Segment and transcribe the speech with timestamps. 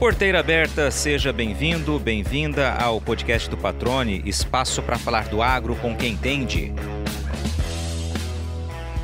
[0.00, 5.94] Porteira aberta, seja bem-vindo, bem-vinda ao podcast do Patrone, espaço para falar do agro com
[5.94, 6.72] quem entende.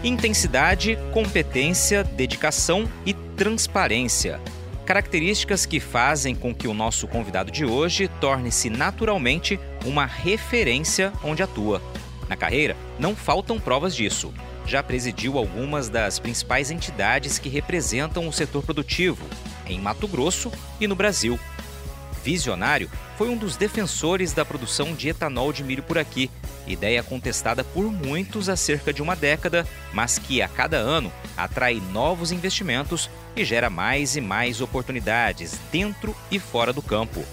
[0.02, 4.40] Intensidade, competência, dedicação e transparência.
[4.86, 11.42] Características que fazem com que o nosso convidado de hoje torne-se naturalmente uma referência onde
[11.42, 11.82] atua.
[12.26, 14.32] Na carreira, não faltam provas disso.
[14.64, 19.26] Já presidiu algumas das principais entidades que representam o setor produtivo,
[19.66, 21.38] em Mato Grosso e no Brasil.
[22.22, 26.30] Visionário, foi um dos defensores da produção de etanol de milho por aqui,
[26.66, 31.80] ideia contestada por muitos há cerca de uma década, mas que a cada ano atrai
[31.92, 37.24] novos investimentos e gera mais e mais oportunidades dentro e fora do campo.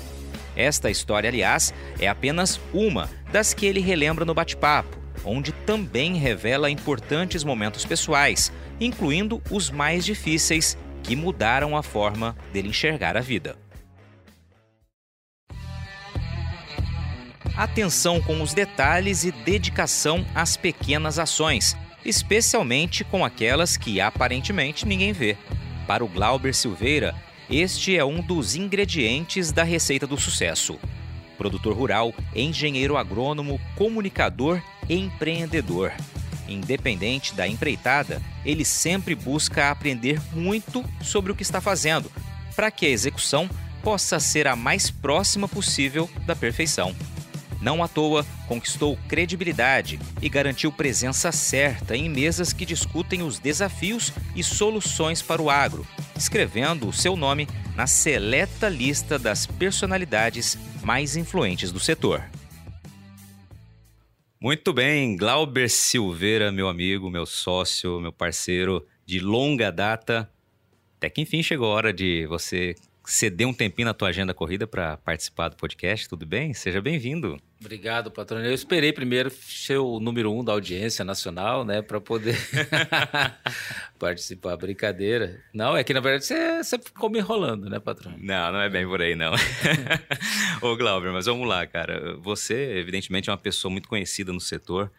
[0.56, 4.95] Esta história, aliás, é apenas uma das que ele relembra no bate-papo,
[5.26, 12.70] onde também revela importantes momentos pessoais, incluindo os mais difíceis que mudaram a forma dele
[12.70, 13.58] enxergar a vida.
[17.56, 25.14] atenção com os detalhes e dedicação às pequenas ações, especialmente com aquelas que aparentemente ninguém
[25.14, 25.38] vê.
[25.88, 27.16] Para o Glauber Silveira,
[27.50, 30.80] este é um dos ingredientes da receita do sucesso.
[31.38, 35.92] Produtor rural, engenheiro agrônomo, comunicador e empreendedor.
[36.54, 42.12] Independente da empreitada, ele sempre busca aprender muito sobre o que está fazendo,
[42.56, 43.50] para que a execução
[43.82, 46.95] possa ser a mais próxima possível da perfeição.
[47.62, 54.12] Não à toa, conquistou credibilidade e garantiu presença certa em mesas que discutem os desafios
[54.36, 61.16] e soluções para o agro, escrevendo o seu nome na seleta lista das personalidades mais
[61.16, 62.23] influentes do setor.
[64.44, 70.30] Muito bem, Glauber Silveira, meu amigo, meu sócio, meu parceiro de longa data.
[70.97, 74.67] Até que enfim chegou a hora de você ceder um tempinho na tua agenda corrida
[74.67, 76.53] para participar do podcast, tudo bem?
[76.53, 77.39] Seja bem-vindo.
[77.64, 78.44] Obrigado, patrão.
[78.44, 82.36] Eu esperei primeiro ser o número um da audiência nacional, né, para poder
[83.98, 84.58] participar.
[84.58, 85.40] Brincadeira.
[85.54, 88.14] Não, é que na verdade você, você ficou me enrolando, né, patrão?
[88.18, 89.32] Não, não é bem por aí, não.
[90.62, 92.18] Ô, Glauber, mas vamos lá, cara.
[92.18, 94.92] Você, evidentemente, é uma pessoa muito conhecida no setor.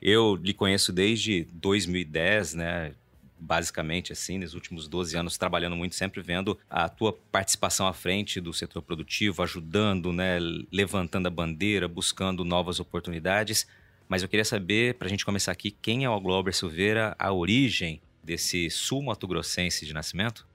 [0.00, 2.92] Eu lhe conheço desde 2010, né?
[3.38, 8.40] Basicamente assim, nos últimos 12 anos trabalhando muito, sempre vendo a tua participação à frente
[8.40, 10.38] do setor produtivo, ajudando, né,
[10.72, 13.66] levantando a bandeira, buscando novas oportunidades.
[14.08, 17.32] Mas eu queria saber, para a gente começar aqui, quem é o Glauber Silveira, a
[17.32, 20.46] origem desse sul mato-grossense de nascimento?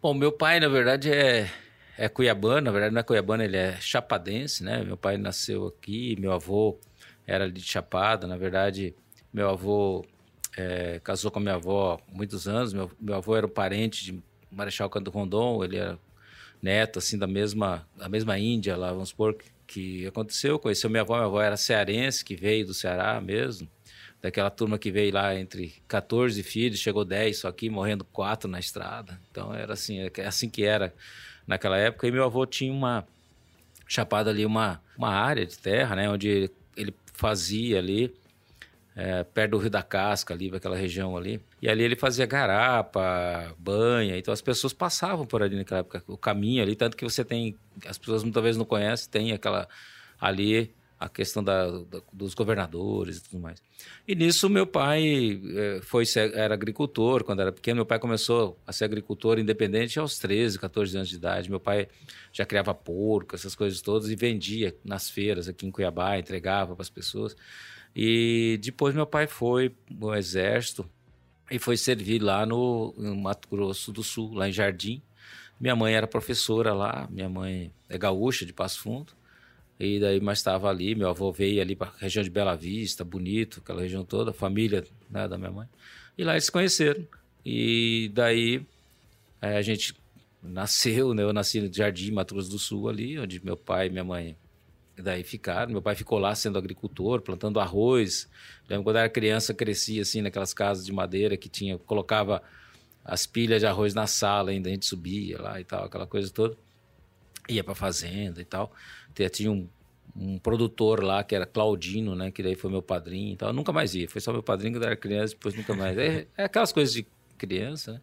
[0.00, 1.50] Bom, meu pai, na verdade, é,
[1.96, 4.84] é cuiabano, na verdade não é cuiabano, ele é chapadense, né?
[4.84, 6.78] Meu pai nasceu aqui, meu avô
[7.26, 8.94] era de Chapada, na verdade,
[9.32, 10.04] meu avô
[10.56, 12.72] é, casou com a minha avó há muitos anos.
[12.72, 15.98] Meu, meu avô era o parente de Marechal Canto Rondon, ele era
[16.60, 19.36] neto, assim, da mesma, da mesma Índia lá, vamos supor,
[19.66, 20.58] que, aconteceu.
[20.58, 23.68] Conheceu minha avó, minha avó era cearense, que veio do Ceará mesmo.
[24.20, 28.58] Daquela turma que veio lá entre 14 filhos, chegou 10 só aqui, morrendo quatro na
[28.58, 29.20] estrada.
[29.30, 30.92] Então era assim, é assim que era
[31.46, 32.08] naquela época.
[32.08, 33.06] E meu avô tinha uma
[33.86, 38.12] chapada ali, uma, uma área de terra, né, onde ele fazia ali
[38.98, 41.40] é, perto do Rio da Casca, ali, aquela região ali.
[41.62, 46.18] E ali ele fazia garapa, banha, então as pessoas passavam por ali naquela época, o
[46.18, 49.68] caminho ali, tanto que você tem, as pessoas muitas vezes não conhecem, tem aquela
[50.20, 53.62] ali a questão da, da, dos governadores e tudo mais.
[54.06, 56.02] E nisso meu pai é, foi
[56.34, 57.76] era agricultor quando era pequeno.
[57.76, 61.48] Meu pai começou a ser agricultor independente aos 13, 14 anos de idade.
[61.48, 61.86] Meu pai
[62.32, 66.82] já criava porco, essas coisas todas e vendia nas feiras aqui em Cuiabá, entregava para
[66.82, 67.36] as pessoas.
[68.00, 70.88] E depois meu pai foi no exército
[71.50, 75.02] e foi servir lá no, Mato Grosso do Sul, lá em Jardim.
[75.58, 79.14] Minha mãe era professora lá, minha mãe é gaúcha de Passo Fundo.
[79.80, 83.04] E daí, mas estava ali, meu avô veio ali para a região de Bela Vista,
[83.04, 85.68] bonito, aquela região toda, família né, da minha mãe.
[86.16, 87.04] E lá eles se conheceram.
[87.44, 88.64] E daí
[89.40, 89.92] a gente
[90.40, 91.24] nasceu, né?
[91.24, 94.36] Eu nasci no Jardim, Mato Grosso do Sul ali, onde meu pai e minha mãe
[95.02, 95.72] daí ficaram.
[95.72, 98.28] Meu pai ficou lá sendo agricultor, plantando arroz.
[98.68, 102.42] Lembro quando era criança, crescia assim naquelas casas de madeira que tinha, colocava
[103.04, 106.30] as pilhas de arroz na sala ainda, a gente subia lá e tal, aquela coisa
[106.30, 106.56] toda.
[107.48, 108.72] Ia pra fazenda e tal.
[109.32, 109.66] Tinha um,
[110.14, 112.30] um produtor lá que era Claudino, né?
[112.30, 113.48] Que daí foi meu padrinho e tal.
[113.48, 114.08] Eu nunca mais ia.
[114.08, 115.96] Foi só meu padrinho quando era criança, depois nunca mais.
[115.96, 117.06] É, é aquelas coisas de
[117.38, 118.00] criança, né?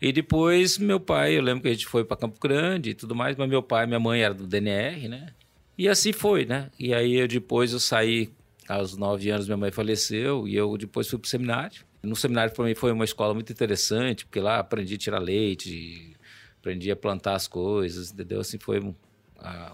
[0.00, 3.14] E depois meu pai, eu lembro que a gente foi para Campo Grande e tudo
[3.14, 5.32] mais, mas meu pai minha mãe eram do DNR, né?
[5.76, 6.70] E assim foi, né?
[6.78, 8.30] E aí eu, depois eu saí,
[8.68, 11.84] aos nove anos minha mãe faleceu, e eu depois fui para o seminário.
[12.02, 16.16] No seminário para mim foi uma escola muito interessante, porque lá aprendi a tirar leite,
[16.58, 18.40] aprendi a plantar as coisas, entendeu?
[18.40, 18.80] Assim, foi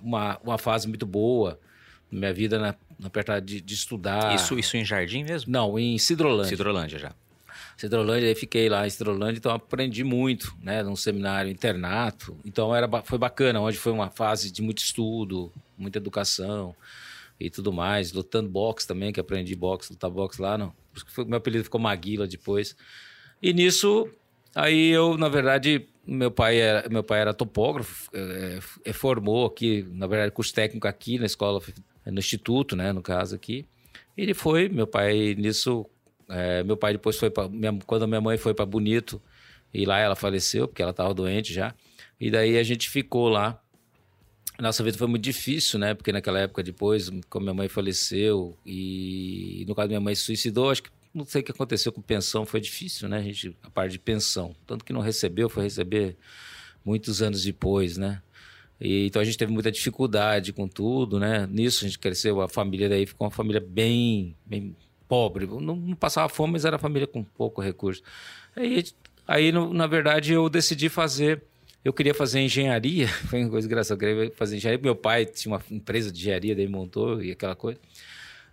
[0.03, 1.59] uma, uma fase muito boa
[2.11, 4.35] minha vida na, na perto de, de, estudar.
[4.35, 5.53] Isso, isso em Jardim mesmo?
[5.53, 6.49] Não, em Cidrolândia.
[6.49, 7.13] Cidrolândia já.
[7.77, 12.37] Cidrolândia, aí fiquei lá em Cidrolândia, então aprendi muito, né, num seminário internato.
[12.45, 16.75] Então era foi bacana, onde foi uma fase de muito estudo, muita educação
[17.41, 20.73] e tudo mais, lutando boxe também, que aprendi boxe, lutar boxe lá, não.
[21.07, 22.77] Foi, meu apelido ficou Maguila depois.
[23.41, 24.09] E nisso,
[24.55, 29.87] aí eu, na verdade, meu pai era, meu pai era topógrafo, é, é, formou aqui,
[29.93, 31.61] na verdade, curso técnico aqui na escola,
[32.07, 33.67] no instituto, né, no caso aqui.
[34.17, 35.87] Ele foi, meu pai nisso
[36.29, 37.49] é, meu pai depois foi para.
[37.87, 39.21] Quando a minha mãe foi para Bonito,
[39.73, 41.75] e lá ela faleceu, porque ela estava doente já.
[42.21, 43.61] E daí a gente ficou lá.
[44.59, 45.95] Nossa vida foi muito difícil, né?
[45.95, 50.71] Porque naquela época depois, quando minha mãe faleceu e no caso minha mãe se suicidou,
[50.71, 53.19] acho que não sei o que aconteceu com pensão, foi difícil, né?
[53.19, 56.17] A gente a parte de pensão, tanto que não recebeu, foi receber
[56.85, 58.21] muitos anos depois, né?
[58.81, 61.47] E, então a gente teve muita dificuldade com tudo, né?
[61.47, 64.77] Nisso a gente cresceu, a família daí ficou uma família bem, bem
[65.09, 65.47] pobre.
[65.47, 68.03] Não, não, passava fome, mas era família com pouco recurso.
[68.55, 68.85] Aí,
[69.27, 71.43] aí no, na verdade, eu decidi fazer.
[71.85, 73.95] Eu queria fazer engenharia, foi uma coisa engraçada.
[73.95, 74.83] Eu queria fazer engenharia.
[74.83, 77.81] Meu pai tinha uma empresa de engenharia, daí montou e aquela coisa.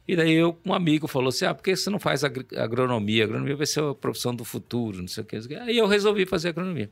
[0.08, 3.24] E daí eu, um amigo falou assim: ah, por que você não faz agronomia?
[3.24, 5.56] Agronomia vai ser a profissão do futuro, não sei o que.
[5.56, 6.90] Aí eu resolvi fazer agronomia.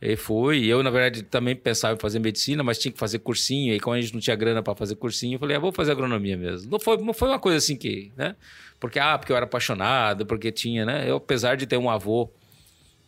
[0.00, 0.64] E fui.
[0.64, 3.74] Eu, na verdade, também pensava em fazer medicina, mas tinha que fazer cursinho.
[3.74, 5.92] E como a gente não tinha grana para fazer cursinho, eu falei, ah, vou fazer
[5.92, 6.70] agronomia mesmo.
[6.70, 8.34] Não foi, não foi uma coisa assim que, né?
[8.78, 11.10] Porque, ah, porque eu era apaixonado, porque tinha, né?
[11.10, 12.30] Eu, apesar de ter um avô,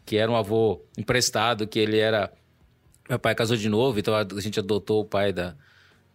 [0.04, 2.30] que era um avô emprestado, que ele era...
[3.08, 5.54] Meu pai casou de novo, então a gente adotou o pai da,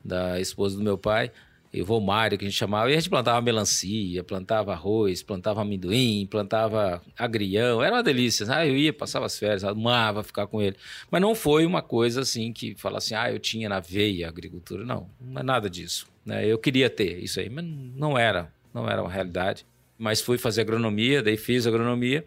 [0.04, 1.32] da esposa do meu pai
[1.78, 5.62] e o Mário, que a gente chamava, e a gente plantava melancia, plantava arroz, plantava
[5.62, 8.46] amendoim, plantava agrião, era uma delícia.
[8.50, 10.76] Ah, eu ia, passava as férias, amava ficar com ele.
[11.12, 14.84] Mas não foi uma coisa assim que falasse assim, ah, eu tinha na veia agricultura.
[14.84, 16.08] Não, não é nada disso.
[16.26, 16.46] Né?
[16.46, 19.66] Eu queria ter isso aí, mas não era, não era uma realidade.
[19.98, 22.24] Mas fui fazer agronomia, daí fiz agronomia.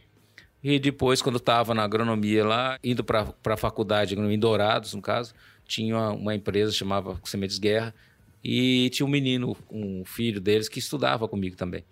[0.63, 5.35] E depois, quando estava na agronomia lá, indo para a faculdade, em Dourados, no caso,
[5.65, 7.95] tinha uma, uma empresa chamava Sementes Guerra,
[8.43, 11.85] e tinha um menino, um filho deles, que estudava comigo também.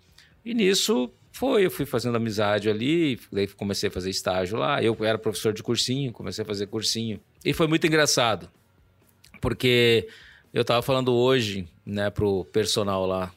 [0.43, 4.81] E nisso foi, eu fui fazendo amizade ali, daí comecei a fazer estágio lá.
[4.83, 7.19] Eu era professor de cursinho, comecei a fazer cursinho.
[7.45, 8.49] E foi muito engraçado,
[9.39, 10.07] porque
[10.53, 13.31] eu estava falando hoje, né, pro personal lá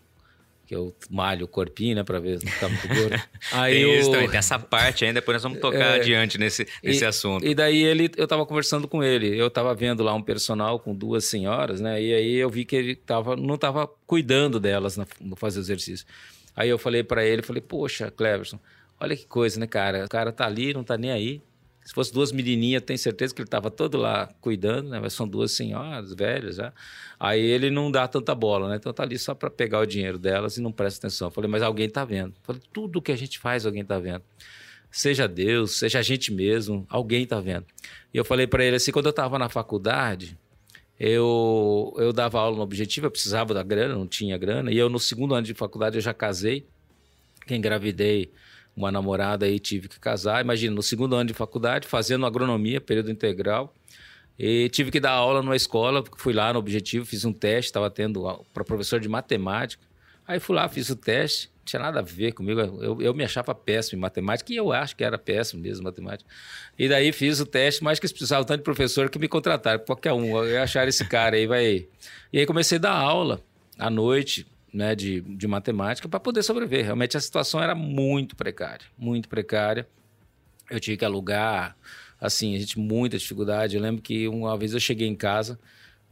[0.73, 3.23] que eu malho o corpinho, né, pra ver se tá muito gordo.
[3.53, 6.67] Aí tem isso também, tem essa parte ainda, depois nós vamos tocar é, adiante nesse,
[6.83, 7.47] nesse e, assunto.
[7.47, 10.95] E daí ele, eu tava conversando com ele, eu tava vendo lá um personal com
[10.95, 15.37] duas senhoras, né, e aí eu vi que ele tava, não tava cuidando delas no
[15.37, 16.07] fazer exercício.
[16.57, 18.59] Aí eu falei para ele, falei, poxa, Cleverson,
[18.99, 21.43] olha que coisa, né, cara, o cara tá ali, não tá nem aí,
[21.85, 25.01] se fosse duas menininhas, tenho certeza que ele estava todo lá cuidando, né?
[25.01, 26.73] Mas são duas senhoras velhas já.
[27.19, 28.77] Aí ele não dá tanta bola, né?
[28.77, 31.31] Então tá ali só para pegar o dinheiro delas e não presta atenção.
[31.31, 32.35] falei, mas alguém tá vendo.
[32.43, 34.23] falei, tudo que a gente faz, alguém tá vendo.
[34.93, 37.67] Seja Deus, seja a gente mesmo, alguém tá vendo.
[38.15, 40.39] E eu falei para ele assim, quando eu estava na faculdade,
[41.01, 44.71] eu, eu dava aula no Objetivo, eu precisava da grana, não tinha grana.
[44.71, 46.67] E eu, no segundo ano de faculdade, eu já casei,
[47.45, 48.31] que engravidei
[48.77, 50.43] uma namorada e tive que casar.
[50.43, 53.75] Imagina, no segundo ano de faculdade, fazendo agronomia, período integral.
[54.39, 57.91] E tive que dar aula numa escola, fui lá no Objetivo, fiz um teste, estava
[57.91, 59.85] tendo para professor de matemática.
[60.27, 62.61] Aí fui lá, fiz o teste, não tinha nada a ver comigo.
[62.61, 65.85] Eu, eu me achava péssimo em matemática, e eu acho que era péssimo mesmo em
[65.85, 66.29] matemática.
[66.79, 69.85] E daí fiz o teste, mas que eles precisavam tanto de professor que me contrataram,
[69.85, 70.45] qualquer um.
[70.45, 71.87] Eu achar esse cara aí, vai.
[72.33, 73.41] E aí comecei a dar aula
[73.79, 76.85] à noite, né, de, de matemática para poder sobreviver.
[76.85, 79.87] Realmente a situação era muito precária, muito precária.
[80.71, 81.77] Eu tinha que alugar,
[82.21, 83.77] assim, a gente muita dificuldade.
[83.77, 85.59] Eu lembro que uma vez eu cheguei em casa,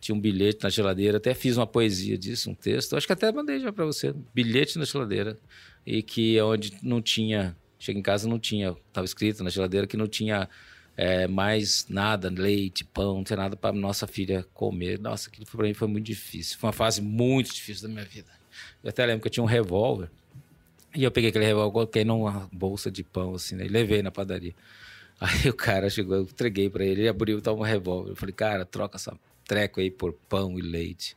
[0.00, 2.96] tinha um bilhete na geladeira, até fiz uma poesia disso, um texto.
[2.96, 5.38] Acho que até mandei já para você, bilhete na geladeira
[5.86, 9.86] e que é onde não tinha, cheguei em casa não tinha, estava escrito na geladeira
[9.86, 10.48] que não tinha
[10.96, 14.98] é, mais nada, leite, pão, não tinha nada para nossa filha comer.
[14.98, 16.58] Nossa, aquilo para mim foi muito difícil.
[16.58, 18.39] Foi uma fase muito difícil da minha vida.
[18.82, 20.10] Eu até lembro que eu tinha um revólver.
[20.94, 23.64] E eu peguei aquele revólver, coloquei numa bolsa de pão, assim, né?
[23.64, 24.54] E levei na padaria.
[25.20, 28.10] Aí o cara chegou, eu entreguei para ele, ele abriu e tava um revólver.
[28.10, 29.14] Eu falei, cara, troca essa
[29.50, 31.16] treco aí por pão e leite.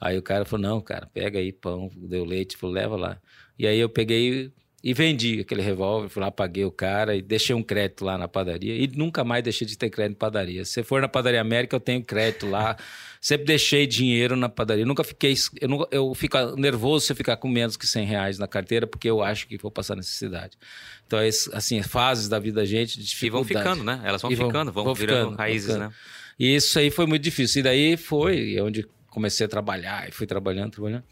[0.00, 3.20] Aí o cara falou, não, cara, pega aí pão, deu leite, falou, leva lá.
[3.58, 4.50] E aí eu peguei,
[4.82, 8.28] E vendi aquele revólver, fui lá, paguei o cara e deixei um crédito lá na
[8.28, 8.76] padaria.
[8.76, 10.64] E nunca mais deixei de ter crédito em padaria.
[10.64, 12.76] Se for na Padaria América, eu tenho crédito lá.
[13.20, 14.86] Sempre deixei dinheiro na padaria.
[14.86, 15.34] Nunca fiquei.
[15.60, 18.86] Eu, nunca, eu fico nervoso se eu ficar com menos que 100 reais na carteira,
[18.86, 20.56] porque eu acho que vou passar necessidade.
[21.04, 23.02] Então, é, assim, fases da vida da gente.
[23.02, 24.00] De e vão ficando, né?
[24.04, 25.88] Elas vão, ficando, vão, vão virando ficando, raízes, ficando.
[25.88, 25.94] né?
[26.38, 27.60] E isso aí foi muito difícil.
[27.60, 28.86] E daí foi onde
[29.18, 31.02] comecei a trabalhar, e fui trabalhando, trabalhando.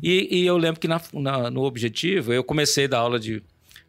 [0.00, 3.42] E, e eu lembro que na, na, no objetivo, eu comecei a dar aula de,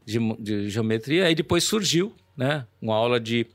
[0.03, 3.45] de, de geometria, e depois surgiu né, uma aula de,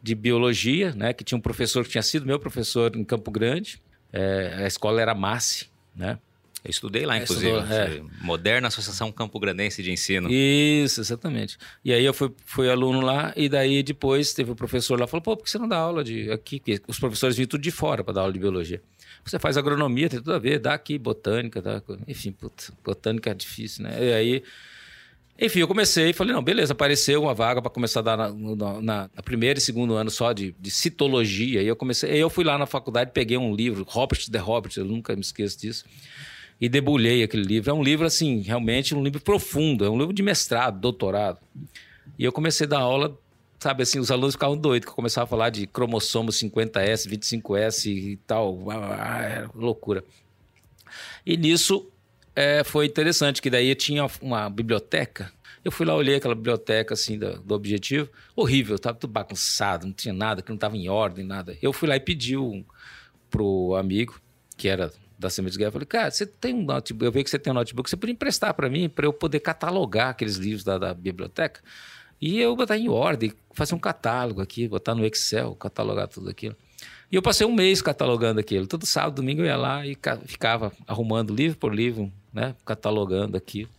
[0.00, 3.82] de biologia, né, que tinha um professor que tinha sido meu professor em Campo Grande.
[4.12, 6.18] É, a escola era Massi, né?
[6.64, 7.58] Eu estudei lá, inclusive.
[7.58, 8.00] Estudou, é.
[8.22, 10.30] Moderna Associação Campo Grandense de Ensino.
[10.30, 11.58] Isso, exatamente.
[11.84, 15.06] E aí eu fui, fui aluno lá, e daí depois teve o um professor lá,
[15.06, 16.58] falou, pô, por que você não dá aula de aqui?
[16.58, 18.80] Porque os professores vinham tudo de fora para dar aula de biologia.
[19.24, 22.34] Você faz agronomia, tem tudo a ver, dá aqui botânica, dá, enfim,
[22.84, 23.96] botânica é difícil, né?
[23.98, 24.42] E aí,
[25.40, 28.30] enfim, eu comecei e falei, não, beleza, apareceu uma vaga para começar a dar na,
[28.30, 31.62] na, na, primeiro e segundo ano só de, de citologia.
[31.62, 34.84] E eu comecei, eu fui lá na faculdade, peguei um livro, Robert de Robert, eu
[34.84, 35.84] nunca me esqueço disso
[36.60, 37.70] e debulhei aquele livro.
[37.70, 41.38] É um livro, assim, realmente um livro profundo, é um livro de mestrado, doutorado.
[42.18, 43.18] E eu comecei a dar aula,
[43.64, 47.86] sabe assim, os alunos ficavam doidos, que eu começava a falar de cromossomo 50S, 25S
[47.86, 50.04] e tal, ah, loucura.
[51.24, 51.90] E nisso
[52.36, 55.32] é, foi interessante, que daí tinha uma biblioteca.
[55.64, 59.94] Eu fui lá, olhei aquela biblioteca assim do, do objetivo, horrível, estava tudo bagunçado, não
[59.94, 61.56] tinha nada, que não estava em ordem, nada.
[61.62, 62.62] Eu fui lá e pedi um,
[63.30, 64.20] pro amigo,
[64.58, 67.30] que era da Assembleia de Guerra, falei, cara, você tem um notebook, eu vejo que
[67.30, 70.62] você tem um notebook, você podia emprestar para mim, para eu poder catalogar aqueles livros
[70.62, 71.62] da, da, biblioteca
[72.20, 76.56] e eu botar em ordem, fazer um catálogo aqui, botar no Excel, catalogar tudo aquilo.
[77.10, 78.66] E eu passei um mês catalogando aquilo.
[78.66, 83.70] Todo sábado, domingo eu ia lá e ficava arrumando livro por livro, né, catalogando aquilo.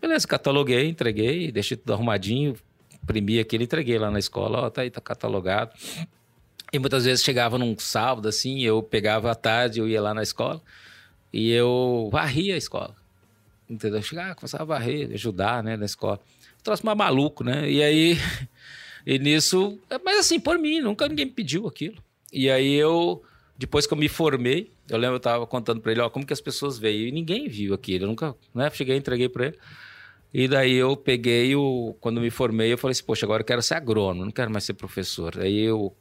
[0.00, 2.56] Beleza, cataloguei, entreguei, deixei tudo arrumadinho,
[3.02, 5.72] imprimi aquilo, entreguei lá na escola, ó, tá aí, tá catalogado.
[6.72, 10.22] E muitas vezes chegava num sábado, assim, eu pegava à tarde, eu ia lá na
[10.22, 10.60] escola
[11.32, 12.96] e eu varria a escola.
[13.68, 13.98] Entendeu?
[13.98, 16.18] Eu chegava, começava a varrer, ajudar, né, na escola.
[16.62, 17.70] Troço mais maluco, né?
[17.70, 18.18] E aí,
[19.06, 21.96] e nisso, mas assim, por mim, nunca ninguém me pediu aquilo.
[22.32, 23.22] E aí eu,
[23.58, 26.32] depois que eu me formei, eu lembro, eu tava contando para ele, ó, como que
[26.32, 27.08] as pessoas veem.
[27.08, 28.70] E ninguém viu aquilo, eu nunca, né?
[28.70, 29.58] Cheguei, entreguei para ele.
[30.34, 31.94] E daí eu peguei o.
[32.00, 34.64] Quando me formei, eu falei assim, poxa, agora eu quero ser agrônomo, não quero mais
[34.64, 35.38] ser professor.
[35.38, 35.94] Aí eu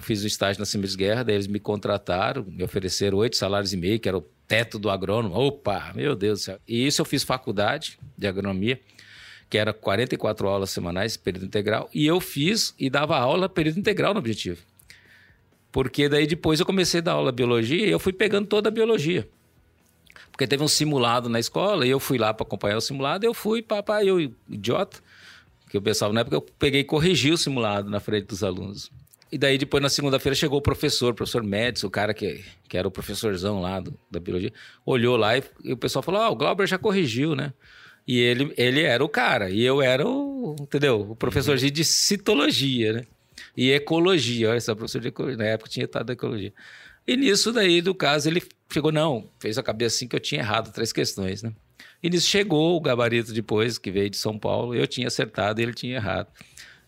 [0.00, 3.76] fiz o estágio na Cimes Guerra, daí eles me contrataram, me ofereceram oito salários e
[3.76, 5.34] meio, que era o teto do agrônomo.
[5.34, 6.58] Opa, meu Deus do céu.
[6.68, 8.78] E isso eu fiz faculdade de agronomia,
[9.48, 14.12] que era 44 aulas semanais, período integral, e eu fiz e dava aula período integral
[14.12, 14.60] no objetivo.
[15.72, 18.72] Porque daí depois eu comecei a dar aula biologia e eu fui pegando toda a
[18.72, 19.28] biologia.
[20.30, 23.34] Porque teve um simulado na escola e eu fui lá para acompanhar o simulado, eu
[23.34, 24.98] fui, papai, eu idiota,
[25.68, 28.90] que eu pensava na época, eu peguei e corrigi o simulado na frente dos alunos.
[29.30, 32.78] E daí, depois, na segunda-feira, chegou o professor, o professor Médici, o cara que, que
[32.78, 34.52] era o professorzão lá do, da biologia,
[34.86, 37.52] olhou lá e, e o pessoal falou: Ah, o Glauber já corrigiu, né?
[38.08, 41.10] E ele, ele era o cara, e eu era o, entendeu?
[41.10, 43.04] O professorzinho de citologia, né?
[43.54, 45.36] E ecologia, olha só, professor de ecologia.
[45.36, 46.50] Na época tinha estado da ecologia.
[47.06, 50.40] E nisso daí, do caso, ele chegou, não, fez a cabeça assim que eu tinha
[50.40, 51.52] errado três questões, né?
[52.02, 55.64] E nisso chegou o gabarito depois, que veio de São Paulo, eu tinha acertado e
[55.64, 56.28] ele tinha errado.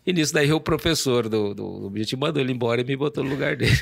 [0.03, 3.29] E nisso daí o professor do, do objetivo mandou ele embora e me botou no
[3.29, 3.77] lugar dele.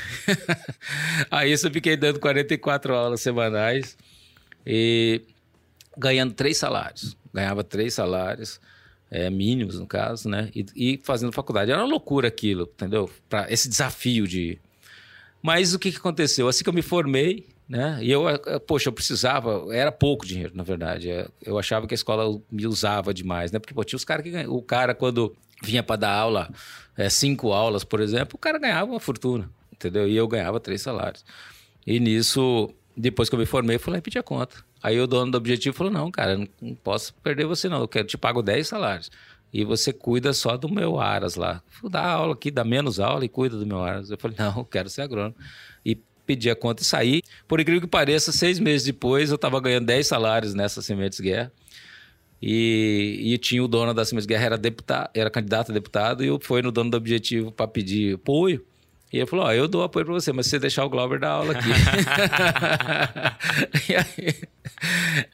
[1.30, 3.96] Aí isso eu fiquei dando 44 aulas semanais
[4.66, 5.22] e
[5.96, 7.16] ganhando três salários.
[7.32, 8.60] Ganhava três salários,
[9.10, 10.50] é, mínimos no caso, né?
[10.54, 11.70] E, e, fazendo faculdade.
[11.70, 13.10] Era uma loucura aquilo, entendeu?
[13.28, 14.58] Para esse desafio de.
[15.42, 16.48] Mas o que, que aconteceu?
[16.48, 17.98] Assim que eu me formei, né?
[18.02, 18.24] E eu,
[18.66, 21.08] poxa, eu precisava, era pouco dinheiro, na verdade.
[21.08, 23.58] É, eu achava que a escola me usava demais, né?
[23.58, 24.52] Porque pô, tinha os caras que ganham.
[24.52, 26.50] O cara, quando vinha para dar aula,
[26.96, 30.08] é, cinco aulas, por exemplo, o cara ganhava uma fortuna, entendeu?
[30.08, 31.24] E eu ganhava três salários.
[31.86, 34.56] E nisso, depois que eu me formei, eu fui lá e pedi a conta.
[34.82, 37.80] Aí o dono do objetivo falou: não, cara, não, posso perder você, não.
[37.80, 39.10] Eu quero, te pago 10 salários.
[39.52, 41.62] E você cuida só do meu Aras lá.
[41.90, 44.10] Dar aula aqui, dá menos aula e cuida do meu Aras.
[44.10, 45.34] Eu falei, não, eu quero ser agrônomo.
[45.84, 47.22] E pedi a conta e saí.
[47.48, 51.52] Por incrível que pareça, seis meses depois eu estava ganhando 10 salários nessa Sementes Guerra.
[52.40, 56.28] E, e tinha o dono da Sementes Guerra, era, deputado, era candidato a deputado, e
[56.28, 58.64] eu fui no dono do Objetivo para pedir apoio.
[59.12, 61.18] E ele falou: Ó, eu dou apoio para você, mas se você deixar o Glauber
[61.18, 61.68] dar aula aqui.
[63.90, 64.34] e, aí,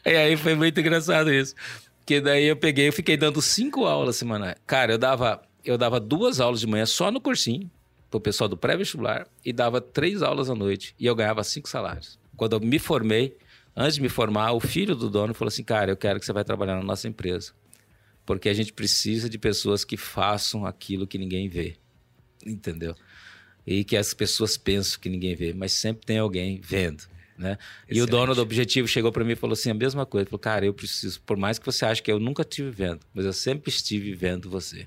[0.05, 1.55] e aí foi muito engraçado isso.
[1.99, 4.57] Porque daí eu peguei, eu fiquei dando cinco aulas semanais.
[4.67, 7.71] Cara, eu dava, eu dava duas aulas de manhã só no cursinho,
[8.11, 10.95] pro pessoal do pré-vestibular, e dava três aulas à noite.
[10.99, 12.19] E eu ganhava cinco salários.
[12.37, 13.37] Quando eu me formei,
[13.75, 16.33] antes de me formar, o filho do dono falou assim: Cara, eu quero que você
[16.33, 17.53] vai trabalhar na nossa empresa.
[18.25, 21.77] porque a gente precisa de pessoas que façam aquilo que ninguém vê.
[22.45, 22.95] Entendeu?
[23.67, 27.05] E que as pessoas pensam que ninguém vê, mas sempre tem alguém vendo.
[27.37, 27.59] Né?
[27.91, 30.23] E o dono do objetivo chegou para mim e falou assim: a mesma coisa.
[30.23, 33.01] Ele falou, cara, eu preciso, por mais que você ache que eu nunca estive vendo,
[33.13, 34.87] mas eu sempre estive vendo você.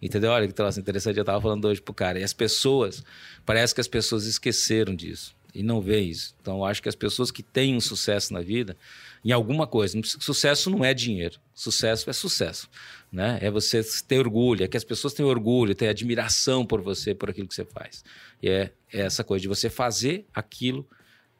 [0.00, 0.30] Entendeu?
[0.30, 1.16] Olha que troço interessante.
[1.16, 2.20] Eu estava falando hoje pro cara.
[2.20, 3.02] E as pessoas,
[3.44, 6.34] parece que as pessoas esqueceram disso e não veem isso.
[6.40, 8.76] Então, acho que as pessoas que têm um sucesso na vida,
[9.24, 12.68] em alguma coisa, sucesso não é dinheiro, sucesso é sucesso.
[13.10, 13.38] Né?
[13.40, 17.30] É você ter orgulho, é que as pessoas têm orgulho, têm admiração por você, por
[17.30, 18.04] aquilo que você faz.
[18.42, 20.86] E é, é essa coisa de você fazer aquilo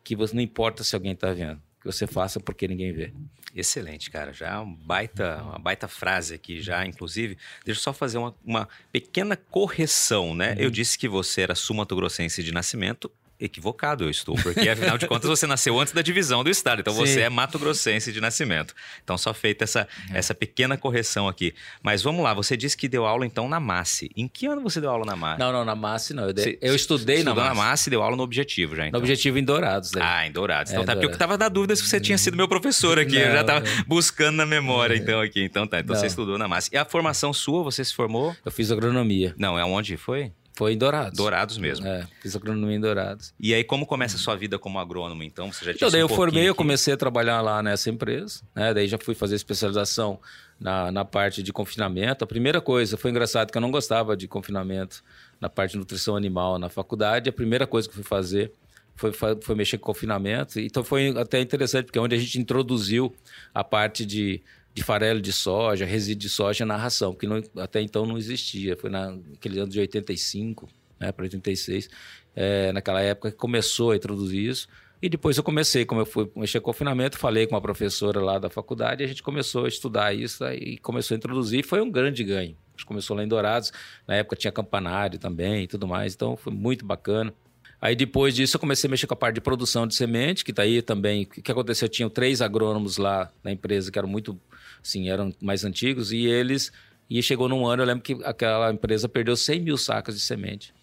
[0.03, 3.13] que você, não importa se alguém está vendo, que você faça porque ninguém vê.
[3.55, 4.33] Excelente, cara.
[4.33, 7.37] Já é uma baita, uma baita frase aqui, já, inclusive.
[7.65, 10.53] Deixa eu só fazer uma, uma pequena correção, né?
[10.53, 10.61] Uhum.
[10.61, 15.29] Eu disse que você era sumatogrossense de nascimento equivocado eu estou, porque afinal de contas
[15.29, 17.01] você nasceu antes da divisão do estado, então Sim.
[17.01, 18.75] você é Mato Grossense de nascimento.
[19.03, 20.19] Então só feita essa, é.
[20.19, 21.55] essa pequena correção aqui.
[21.83, 24.11] Mas vamos lá, você disse que deu aula então na MASSE.
[24.17, 25.39] Em que ano você deu aula na MASSE?
[25.39, 26.25] Não, não, na MASSE não.
[26.27, 27.49] Eu, dei, eu estudei na MASSE.
[27.49, 28.99] na MASSE e deu aula no Objetivo já, então.
[28.99, 29.91] No Objetivo em Dourados.
[29.91, 30.03] Daí.
[30.03, 30.73] Ah, em Dourados.
[30.73, 33.15] Então é, tá, porque eu tava na dúvida se você tinha sido meu professor aqui,
[33.15, 33.85] não, eu já tava não.
[33.87, 34.99] buscando na memória é.
[34.99, 35.43] então aqui.
[35.43, 36.71] Então tá, então você estudou na MASSE.
[36.73, 38.35] E a formação sua, você se formou?
[38.45, 39.35] Eu fiz agronomia.
[39.39, 40.33] Não, é onde foi?
[40.59, 41.17] Foi em Dourados.
[41.17, 41.87] Dourados mesmo.
[41.87, 43.33] É, fiz agronomia em Dourados.
[43.39, 45.53] E aí, como começa a sua vida como agrônomo, então?
[45.53, 48.43] Você já tinha então, daí um eu formei, eu comecei a trabalhar lá nessa empresa,
[48.57, 48.75] né?
[48.75, 50.19] Daí já fui fazer especialização
[50.59, 52.25] na, na parte de confinamento.
[52.25, 55.05] A primeira coisa, foi engraçado que eu não gostava de confinamento
[55.41, 57.29] na parte de nutrição animal na faculdade.
[57.31, 58.51] A primeira coisa que eu fui fazer
[58.97, 60.59] foi, foi mexer com confinamento.
[60.59, 63.15] Então foi até interessante, porque é onde a gente introduziu
[63.55, 64.43] a parte de
[64.79, 68.77] de farelo de soja, resíduo de soja na ração, que não, até então não existia.
[68.77, 70.69] Foi naquele ano de 85
[71.01, 71.91] né, para 86,
[72.37, 74.69] é, naquela época que começou a introduzir isso.
[75.03, 78.39] E depois eu comecei, como eu fui mexer com confinamento, falei com uma professora lá
[78.39, 81.65] da faculdade, a gente começou a estudar isso e começou a introduzir.
[81.65, 82.57] Foi um grande ganho.
[82.69, 83.73] A gente começou lá em Dourados,
[84.07, 87.35] na época tinha campanário também e tudo mais, então foi muito bacana.
[87.81, 90.51] Aí depois disso eu comecei a mexer com a parte de produção de semente, que
[90.51, 91.23] está aí também.
[91.23, 91.87] O que aconteceu?
[91.87, 94.39] Eu tinha três agrônomos lá na empresa que eram muito,
[94.83, 96.73] assim, eram mais antigos e eles.
[97.09, 100.75] E chegou num ano, eu lembro que aquela empresa perdeu 100 mil sacas de semente,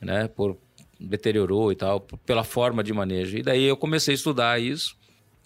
[0.00, 0.28] né?
[0.28, 0.56] Por,
[1.00, 3.38] deteriorou e tal, pela forma de manejo.
[3.38, 4.96] E daí eu comecei a estudar isso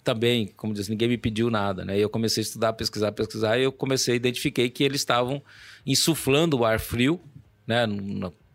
[0.07, 1.99] também, como diz, ninguém me pediu nada, né?
[1.99, 5.41] Eu comecei a estudar, pesquisar, pesquisar, e eu comecei identifiquei que eles estavam
[5.85, 7.19] insuflando o ar frio,
[7.67, 7.85] né?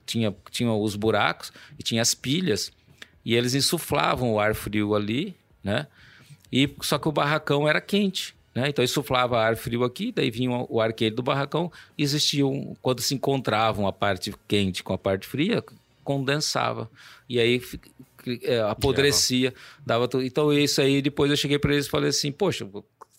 [0.06, 2.72] tinha, tinha os buracos e tinha as pilhas,
[3.22, 5.86] e eles insuflavam o ar frio ali, né?
[6.50, 8.68] E só que o barracão era quente, né?
[8.68, 13.14] Então insuflava ar frio aqui, daí vinha o ar quente do barracão, existiam quando se
[13.14, 15.64] encontravam a parte quente com a parte fria,
[16.04, 16.90] condensava.
[17.28, 17.62] E aí
[18.42, 20.24] é, apodrecia, dava tudo.
[20.24, 22.68] Então isso aí depois eu cheguei para eles e falei assim, poxa,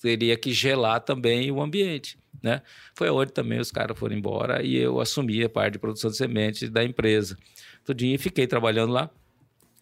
[0.02, 2.62] teria que gelar também o ambiente né?
[2.93, 6.17] Foi onde também os caras foram embora e eu assumi a parte de produção de
[6.17, 7.38] sementes da empresa.
[7.86, 9.10] Tudinho e fiquei trabalhando lá.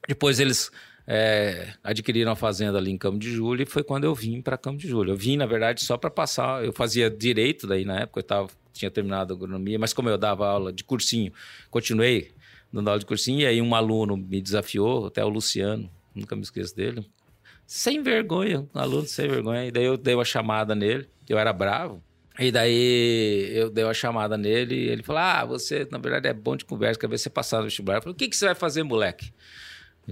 [0.07, 0.71] Depois eles
[1.07, 4.57] é, adquiriram a fazenda ali em Campo de Julho e foi quando eu vim para
[4.57, 5.11] Campo de Julho.
[5.13, 6.63] Eu vim, na verdade, só para passar.
[6.63, 10.17] Eu fazia direito daí na época, eu tava, tinha terminado a agronomia, mas como eu
[10.17, 11.31] dava aula de cursinho,
[11.69, 12.31] continuei
[12.71, 13.41] dando aula de cursinho.
[13.41, 17.05] E aí um aluno me desafiou, até o Luciano, nunca me esqueço dele.
[17.65, 19.65] Sem vergonha, um aluno sem vergonha.
[19.65, 22.03] E daí eu dei uma chamada nele, eu era bravo.
[22.39, 26.33] E daí eu dei uma chamada nele e ele falou: Ah, você na verdade é
[26.33, 27.97] bom de conversa, quer ver você passar no vestibular.
[27.97, 29.33] Eu falei: O que, que você vai fazer, moleque?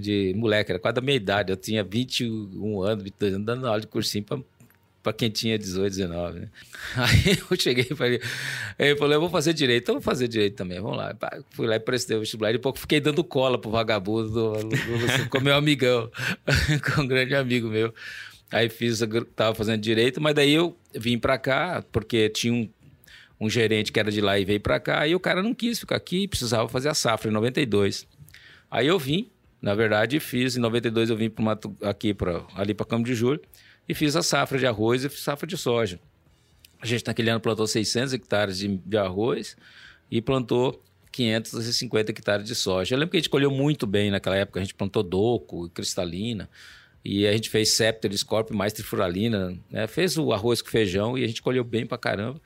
[0.00, 3.80] De moleque, era quase da minha idade, eu tinha 21 anos, 22 anos, dando aula
[3.80, 4.24] de cursinho
[5.02, 6.48] para quem tinha 18, 19, né?
[6.96, 8.20] Aí eu cheguei e falei,
[8.78, 11.16] ele falou, eu vou fazer direito, eu vou fazer direito também, vamos lá.
[11.50, 14.68] Fui lá e prestei o vestibular, e pouco fiquei dando cola pro vagabundo do, do,
[14.68, 16.10] do, com meu amigão,
[16.94, 17.94] com um grande amigo meu.
[18.52, 19.00] Aí fiz,
[19.34, 22.68] tava fazendo direito, mas daí eu vim para cá, porque tinha um,
[23.40, 25.78] um gerente que era de lá e veio para cá, e o cara não quis
[25.78, 28.06] ficar aqui, precisava fazer a safra em 92.
[28.70, 32.72] Aí eu vim, na verdade, fiz, em 92 eu vim pro Mato, aqui para ali
[32.72, 33.40] para Campo de Julho,
[33.88, 36.00] e fiz a safra de arroz e safra de soja.
[36.80, 39.56] A gente naquele ano plantou 600 hectares de, de arroz
[40.10, 42.94] e plantou 550 hectares de soja.
[42.94, 46.48] Eu lembro que a gente colheu muito bem naquela época, a gente plantou doco, cristalina,
[47.04, 49.86] e a gente fez Scepter, Scorpio, mais trifuralina, né?
[49.86, 52.40] Fez o arroz com feijão e a gente colheu bem pra caramba.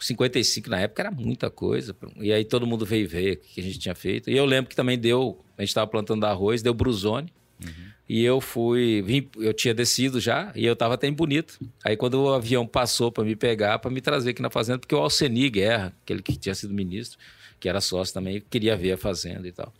[0.00, 1.94] 55 na época era muita coisa.
[2.16, 4.30] E aí todo mundo veio ver o que a gente tinha feito.
[4.30, 7.32] E eu lembro que também deu, a gente estava plantando arroz, deu brusone.
[7.62, 7.88] Uhum.
[8.08, 11.58] E eu fui, vim, eu tinha descido já e eu estava até em Bonito.
[11.84, 14.94] Aí quando o avião passou para me pegar, para me trazer aqui na fazenda, porque
[14.94, 17.18] o Alceni Guerra, aquele que tinha sido ministro,
[17.60, 19.74] que era sócio também, queria ver a fazenda e tal.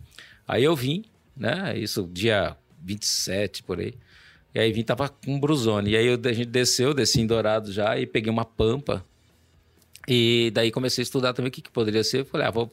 [0.47, 1.05] Aí eu vim,
[1.37, 1.79] né?
[1.79, 3.95] Isso dia 27 por aí.
[4.55, 5.91] E aí vim, tava com um brusone.
[5.91, 9.05] E aí eu, a gente desceu, desci em Dourado já e peguei uma pampa.
[10.09, 12.25] E daí comecei a estudar também o que, que poderia ser.
[12.25, 12.73] Falei, ah, vou,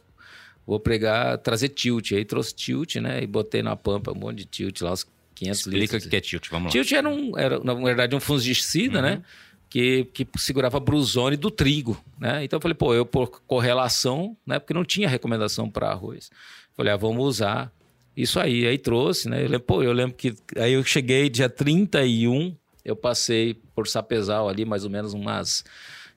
[0.65, 2.13] vou pregar, trazer tilt.
[2.13, 3.21] Aí trouxe tilt, né?
[3.21, 6.05] E botei na pampa um monte de tilt lá, uns 500 Explica litros.
[6.05, 6.71] o que é tilt, vamos lá.
[6.71, 9.21] Tilt era, um, era, na verdade, um fungicida, né?
[9.69, 12.45] Que, que segurava brusone do trigo, né?
[12.45, 14.57] Então eu falei, pô, eu por correlação, né?
[14.57, 16.29] Porque não tinha recomendação para arroz.
[16.77, 17.69] Falei, ah, vamos usar
[18.15, 18.65] isso aí.
[18.65, 19.39] Aí trouxe, né?
[19.39, 24.47] Eu lembro, pô, eu lembro que aí eu cheguei dia 31, eu passei por Sapezal
[24.47, 25.65] ali, mais ou menos umas.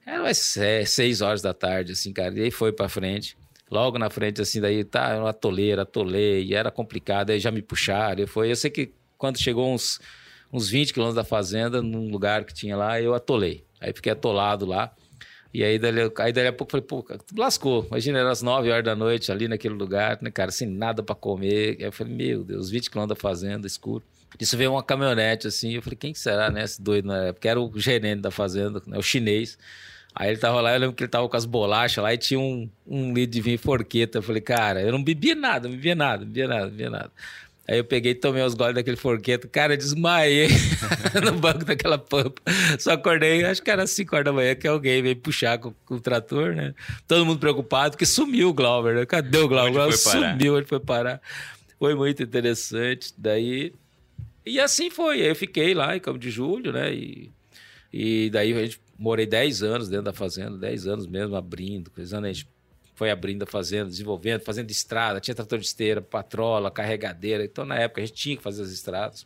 [0.09, 2.33] Era umas se- seis horas da tarde, assim, cara.
[2.37, 3.37] E aí foi pra frente.
[3.69, 7.61] Logo na frente, assim, daí tá uma toleira, atolei, e era complicado, aí já me
[7.61, 8.19] puxaram.
[8.21, 9.99] Eu, foi, eu sei que quando chegou uns,
[10.51, 13.63] uns 20 quilômetros da fazenda, num lugar que tinha lá, eu atolei.
[13.79, 14.91] Aí fiquei atolado lá.
[15.53, 17.05] E aí, dali, aí dali a pouco, falei, pô,
[17.37, 17.85] lascou.
[17.87, 21.13] Imagina, era as 9 horas da noite ali naquele lugar, né, cara, sem nada pra
[21.15, 21.75] comer.
[21.79, 24.03] Aí eu falei, meu Deus, 20 quilômetros da fazenda, escuro.
[24.39, 27.47] Isso veio uma caminhonete assim, eu falei, quem que será, né, esse doido na época?
[27.49, 29.57] Era o gerente da fazenda, né, o chinês.
[30.15, 32.39] Aí ele tava lá, eu lembro que ele tava com as bolachas lá e tinha
[32.39, 34.17] um, um litro de vinho forqueta.
[34.17, 36.89] Eu falei, cara, eu não bebia nada, não bebia nada, não bebia nada, não bebia
[36.89, 37.11] nada.
[37.69, 39.47] Aí eu peguei e tomei os goles daquele forqueto.
[39.47, 40.47] Cara, desmaiei
[41.23, 42.41] no banco daquela pampa.
[42.79, 45.95] Só acordei, acho que era 5 horas da manhã, que alguém veio puxar com, com
[45.95, 46.73] o trator, né?
[47.07, 49.05] Todo mundo preocupado, porque sumiu o Glauber, né?
[49.05, 49.65] Cadê o Glauber?
[49.65, 50.31] O Onde Glauber foi parar?
[50.31, 51.21] sumiu, ele foi parar.
[51.77, 53.13] Foi muito interessante.
[53.15, 53.71] Daí.
[54.43, 55.21] E assim foi.
[55.21, 56.91] Aí eu fiquei lá em Campo de Julho, né?
[56.91, 57.31] E,
[57.93, 62.27] e daí a gente morei 10 anos dentro da fazenda, 10 anos mesmo, abrindo, coisando.
[62.27, 62.47] A gente
[62.93, 67.45] foi abrindo a fazenda, desenvolvendo, fazendo estrada, tinha trator de esteira, patrola, carregadeira.
[67.45, 69.25] Então, na época, a gente tinha que fazer as estradas.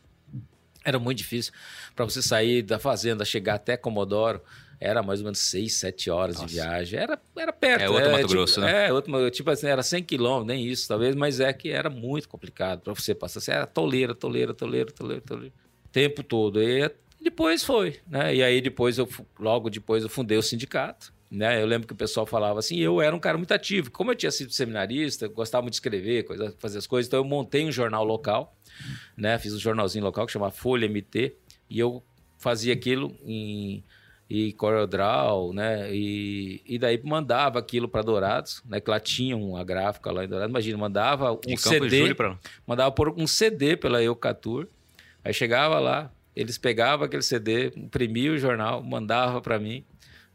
[0.85, 1.51] Era muito difícil
[1.95, 4.41] para você sair da fazenda, chegar até Comodoro.
[4.79, 6.47] Era mais ou menos 6, 7 horas Nossa.
[6.47, 6.99] de viagem.
[6.99, 7.81] Era, era perto.
[7.81, 8.87] É outro Mato tipo, Grosso, né?
[8.87, 12.29] É, outro, tipo assim, era 100 quilômetros, nem isso, talvez, mas é que era muito
[12.29, 13.51] complicado para você passar.
[13.51, 15.53] Era toleira, toleira, toleira, toleira, toleira.
[15.85, 16.61] O tempo todo.
[16.61, 16.91] E
[17.23, 18.35] depois foi, né?
[18.35, 19.07] E aí depois eu,
[19.39, 21.13] logo depois eu fundei o sindicato.
[21.31, 21.59] Né?
[21.59, 23.89] Eu lembro que o pessoal falava assim, eu era um cara muito ativo.
[23.89, 27.25] Como eu tinha sido seminarista, gostava muito de escrever, coisa, fazer as coisas, então eu
[27.25, 28.55] montei um jornal local,
[29.17, 29.39] né?
[29.39, 31.35] Fiz um jornalzinho local que chama Folha MT,
[31.67, 32.03] e eu
[32.37, 33.83] fazia aquilo em
[34.29, 35.93] e CorelDRAW, né?
[35.93, 38.79] E, e daí mandava aquilo para Dourados, né?
[38.79, 40.49] Que lá tinha uma gráfica lá em Dourados.
[40.49, 42.15] Imagina, mandava um CD,
[42.65, 44.67] mandava por um CD pela Eucatur.
[45.23, 49.83] Aí chegava lá, eles pegavam aquele CD, imprimiam o jornal, mandava para mim,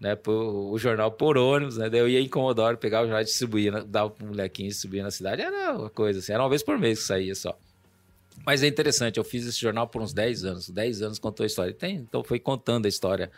[0.00, 0.14] né?
[0.14, 0.32] Por,
[0.72, 1.90] o jornal por ônibus, né?
[1.90, 5.02] Daí eu ia em Comodoro, pegava o jornal e distribuía, na- dava pro molequinho distribuir
[5.02, 5.42] na cidade.
[5.42, 7.58] Era uma coisa assim, era uma vez por mês que saía só.
[8.46, 10.70] Mas é interessante, eu fiz esse jornal por uns 10 anos.
[10.70, 11.72] 10 anos contou a história.
[11.74, 13.30] Tem, então foi contando a história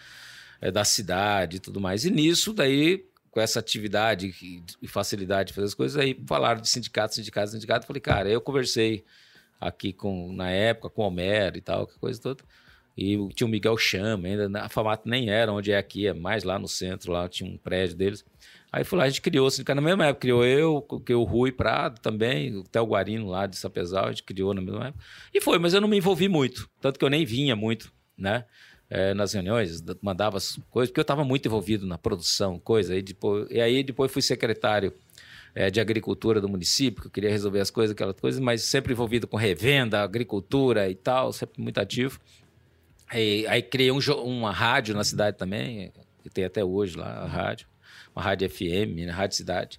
[0.61, 2.05] eh, da cidade e tudo mais.
[2.05, 4.27] E nisso, daí, com essa atividade
[4.83, 7.87] e- facilidade de fazer as coisas, aí falaram de sindicato, sindicato, sindicato.
[7.87, 9.03] Falei, cara, eu conversei
[9.61, 12.43] aqui com, na época, com o Homero e tal, que coisa toda.
[12.97, 16.13] E o- tinha o Miguel Chama, ainda na Famato nem era onde é aqui, é
[16.13, 18.25] mais lá no centro, lá tinha um prédio deles.
[18.73, 21.25] Aí fui lá, a gente criou o sindicato na mesma época, criou eu, que o
[21.25, 25.05] Rui Prado também, o Theo Guarino lá de Sapezal, a gente criou na mesma época.
[25.35, 28.45] E foi, mas eu não me envolvi muito, tanto que eu nem vinha muito, né?
[28.93, 32.97] eh, nas reuniões, da- mandava as coisas, porque eu estava muito envolvido na produção, coisa.
[32.97, 34.93] E, depois, e aí depois fui secretário
[35.55, 38.93] eh, de agricultura do município, que eu queria resolver as coisas, aquelas coisas, mas sempre
[38.93, 42.21] envolvido com revenda, agricultura e tal, sempre muito ativo.
[43.09, 47.27] Aí, aí criei um uma rádio na cidade também, que tem até hoje lá a
[47.27, 47.67] rádio,
[48.15, 49.79] uma rádio FM, né, Rádio Cidade.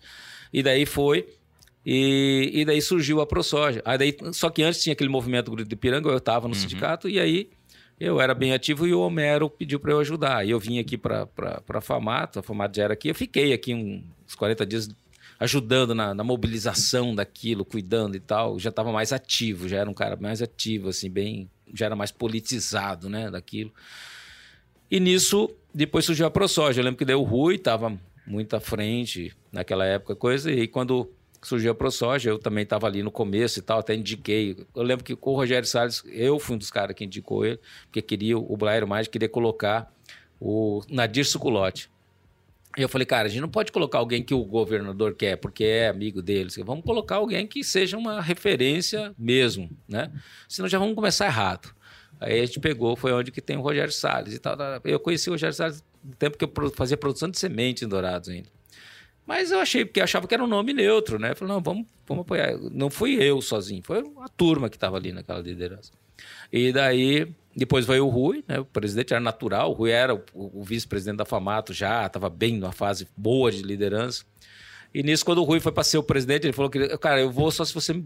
[0.52, 1.28] E daí foi,
[1.86, 3.82] e, e daí surgiu a ProSoja.
[3.86, 6.54] Aí daí, só que antes tinha aquele movimento do Grito de Piranga, eu estava no
[6.56, 7.50] sindicato, e aí
[8.00, 10.46] eu era bem ativo e o Homero pediu para eu ajudar.
[10.46, 11.28] E eu vim aqui para
[11.70, 14.90] a Famato, a Famato já era aqui, eu fiquei aqui uns 40 dias
[15.42, 18.60] ajudando na, na mobilização daquilo, cuidando e tal.
[18.60, 21.50] Já estava mais ativo, já era um cara mais ativo, assim, bem.
[21.74, 23.74] Já era mais politizado, né, daquilo.
[24.90, 26.80] E nisso, depois surgiu a ProSoja.
[26.80, 31.12] Eu lembro que daí o Rui estava muito à frente naquela época, coisa, e quando
[31.42, 34.56] surgiu a ProSoja, eu também estava ali no começo e tal, até indiquei.
[34.76, 37.60] Eu lembro que com o Rogério Salles, eu fui um dos caras que indicou ele,
[37.86, 39.92] porque queria, o Blairo Mais queria colocar
[40.40, 41.90] o Nadir Suculote.
[42.78, 45.90] Eu falei, cara, a gente não pode colocar alguém que o governador quer, porque é
[45.90, 46.56] amigo deles.
[46.58, 50.12] Vamos colocar alguém que seja uma referência mesmo, né?
[50.48, 51.74] Senão já vamos começar errado.
[52.20, 54.56] Aí a gente pegou, foi onde que tem o Rogério Salles e tal.
[54.86, 58.30] Eu conheci o Rogério Salles no tempo que eu fazia produção de semente em Dourados
[58.30, 58.48] ainda.
[59.26, 61.36] Mas eu achei, porque eu achava que era um nome neutro, né?
[61.36, 62.58] Falei, não, vamos, vamos apoiar.
[62.72, 65.92] Não fui eu sozinho, foi a turma que estava ali naquela liderança.
[66.52, 68.60] E daí, depois veio o Rui, né?
[68.60, 72.72] O presidente era natural, o Rui era o, vice-presidente da Famato já, estava bem numa
[72.72, 74.24] fase boa de liderança.
[74.94, 77.32] E nisso, quando o Rui foi para ser o presidente, ele falou que, cara, eu
[77.32, 78.04] vou só se você me.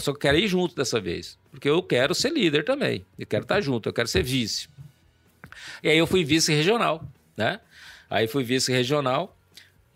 [0.00, 1.38] só quero ir junto dessa vez.
[1.50, 3.04] Porque eu quero ser líder também.
[3.18, 4.68] Eu quero estar junto, eu quero ser vice.
[5.82, 7.02] E aí eu fui vice regional,
[7.36, 7.60] né?
[8.08, 9.34] Aí fui vice regional.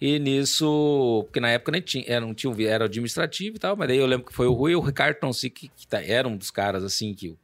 [0.01, 3.87] E nisso, porque na época nem tinha, era, não tinha, era administrativo e tal, mas
[3.87, 6.27] daí eu lembro que foi o Rui e o Ricardo Tonsi, que, que tá, era
[6.27, 7.37] um dos caras, assim, que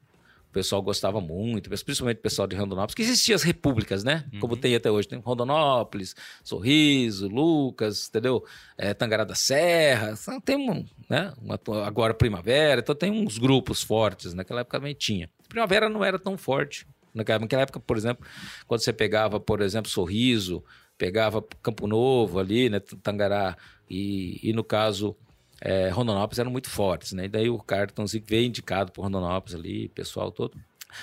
[0.56, 4.24] pessoal gostava muito, principalmente o pessoal de Rondonópolis, que existiam as repúblicas, né?
[4.32, 4.40] Uhum.
[4.40, 5.06] Como tem até hoje.
[5.06, 8.42] Tem Rondonópolis, Sorriso, Lucas, entendeu?
[8.78, 11.34] É, Tangará da Serra, tem um, né?
[11.42, 15.28] Uma, agora Primavera, então tem uns grupos fortes, naquela época também tinha.
[15.46, 16.86] Primavera não era tão forte.
[17.12, 18.26] Naquela, época, por exemplo,
[18.66, 20.64] quando você pegava, por exemplo, Sorriso,
[20.96, 23.58] pegava Campo Novo ali, né, Tangará,
[23.90, 25.14] e, e no caso
[25.60, 27.24] é, Rondonópolis eram muito fortes, né?
[27.24, 30.58] E daí o Cartons veio indicado por Rondonópolis ali, pessoal todo.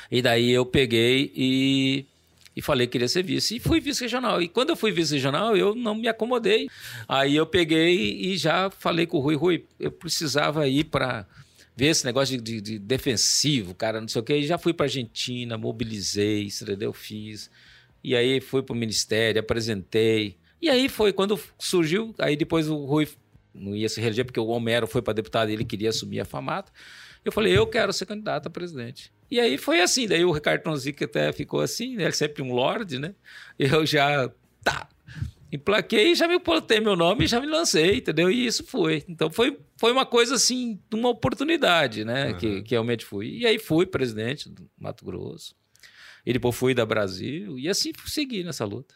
[0.10, 2.06] E daí eu peguei e,
[2.56, 3.56] e falei que queria ser vice.
[3.56, 4.42] E fui vice-regional.
[4.42, 6.70] E quando eu fui vice-regional, eu não me acomodei.
[7.08, 11.26] Aí eu peguei e já falei com o Rui, Rui, eu precisava ir para
[11.76, 14.38] ver esse negócio de, de, de, defensivo, cara, não sei o quê.
[14.38, 16.94] E já fui para Argentina, mobilizei, entendeu?
[16.94, 17.50] Fiz.
[18.04, 20.38] E aí fui para o ministério, apresentei.
[20.62, 23.08] E aí foi quando surgiu, aí depois o Rui
[23.54, 26.26] não ia se reeleger porque o Homero foi para deputado e ele queria assumir a
[26.26, 26.72] famata.
[27.24, 29.12] Eu falei, eu quero ser candidato a presidente.
[29.30, 32.04] E aí foi assim, daí o Ricardo Tonzic até ficou assim, né?
[32.04, 33.16] ele é sempre um lorde, né?
[33.58, 34.30] Eu já,
[34.64, 34.88] tá,
[35.52, 38.30] emplaquei, já me botei meu nome e já me lancei, entendeu?
[38.30, 39.04] E isso foi.
[39.08, 42.32] Então foi, foi uma coisa assim, uma oportunidade, né?
[42.32, 42.38] Uhum.
[42.38, 43.38] Que, que realmente fui.
[43.38, 45.56] E aí fui presidente do Mato Grosso.
[46.26, 48.96] E depois fui da Brasil e assim segui nessa luta.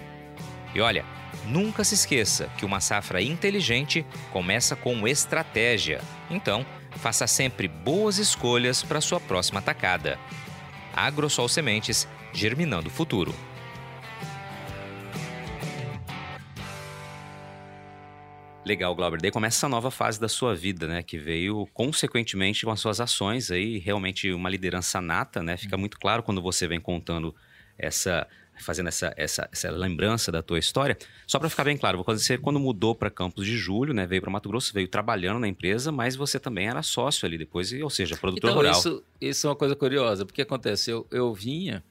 [0.73, 1.05] E olha,
[1.45, 6.01] nunca se esqueça que uma safra inteligente começa com estratégia.
[6.29, 6.65] Então,
[6.97, 10.17] faça sempre boas escolhas para sua próxima tacada.
[10.95, 13.35] Agrosol Sementes, germinando o futuro.
[18.65, 19.21] Legal, Glauber.
[19.21, 21.03] Daí começa essa nova fase da sua vida, né?
[21.03, 25.55] Que veio consequentemente com as suas ações aí, realmente uma liderança nata, né?
[25.55, 27.33] Fica muito claro quando você vem contando
[27.77, 28.27] essa
[28.61, 30.97] fazendo essa, essa, essa lembrança da tua história.
[31.27, 34.31] Só para ficar bem claro, você quando mudou para Campos de Julho, né, veio para
[34.31, 38.15] Mato Grosso, veio trabalhando na empresa, mas você também era sócio ali depois, ou seja,
[38.15, 38.79] produtor então, rural.
[38.79, 41.83] Isso, isso é uma coisa curiosa, porque acontece, eu, eu vinha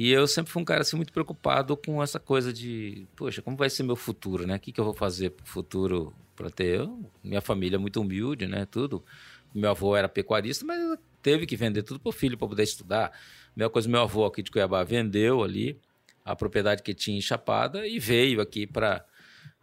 [0.00, 3.56] e eu sempre fui um cara assim, muito preocupado com essa coisa de, poxa, como
[3.56, 4.54] vai ser meu futuro, né?
[4.54, 6.78] O que, que eu vou fazer para o futuro para ter?
[6.78, 8.64] Eu, minha família é muito humilde, né?
[8.64, 9.04] Tudo.
[9.52, 10.78] Meu avô era pecuarista, mas
[11.20, 13.10] teve que vender tudo para o filho para poder estudar.
[13.56, 15.80] Mesma coisa, meu avô aqui de Cuiabá vendeu ali
[16.24, 19.04] a propriedade que tinha em Chapada e veio aqui para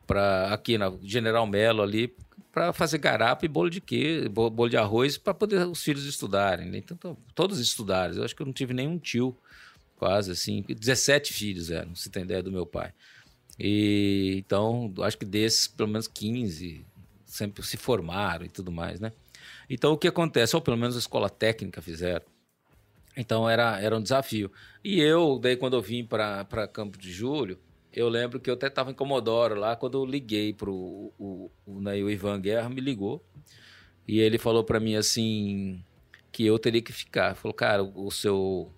[0.06, 2.14] para aqui na General Melo ali
[2.52, 6.70] para fazer garapa e bolo de quê, bolo de arroz para poder os filhos estudarem.
[6.70, 6.80] Né?
[6.80, 8.16] Então, todos estudaram.
[8.16, 9.34] Eu acho que eu não tive nenhum tio
[10.06, 10.64] quase assim.
[10.68, 12.94] 17 filhos eram, se tem ideia do meu pai.
[13.60, 16.86] E então, acho que desses, pelo menos 15
[17.26, 19.12] sempre se formaram e tudo mais, né?
[19.68, 20.56] Então, o que acontece?
[20.56, 22.24] Ou pelo menos a escola técnica fizeram.
[23.18, 24.52] Então, era, era um desafio.
[24.84, 27.58] E eu, daí, quando eu vim para Campo de Julho,
[27.92, 31.52] eu lembro que eu até estava em Comodoro lá, quando eu liguei para o, o,
[31.82, 33.26] né, o Ivan Guerra, me ligou.
[34.08, 35.84] E ele falou para mim assim,
[36.32, 37.36] que eu teria que ficar.
[37.36, 38.72] Falou, cara, o seu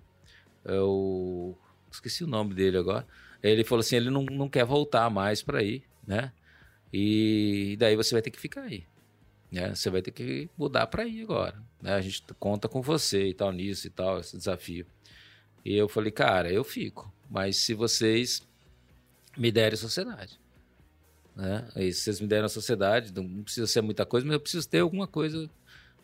[0.68, 3.08] eu é esqueci o nome dele agora.
[3.42, 6.32] Ele falou assim, ele não, não quer voltar mais para aí, né?
[6.92, 8.86] E daí você vai ter que ficar aí.
[9.52, 9.74] Né?
[9.74, 11.62] Você vai ter que mudar para aí agora.
[11.82, 11.94] Né?
[11.94, 14.86] A gente conta com você e tal nisso e tal, esse desafio.
[15.64, 17.12] E eu falei, cara, eu fico.
[17.30, 18.46] Mas se vocês
[19.38, 20.40] me derem sociedade.
[21.36, 21.68] Né?
[21.76, 24.68] Aí, se vocês me derem a sociedade, não precisa ser muita coisa, mas eu preciso
[24.68, 25.48] ter alguma coisa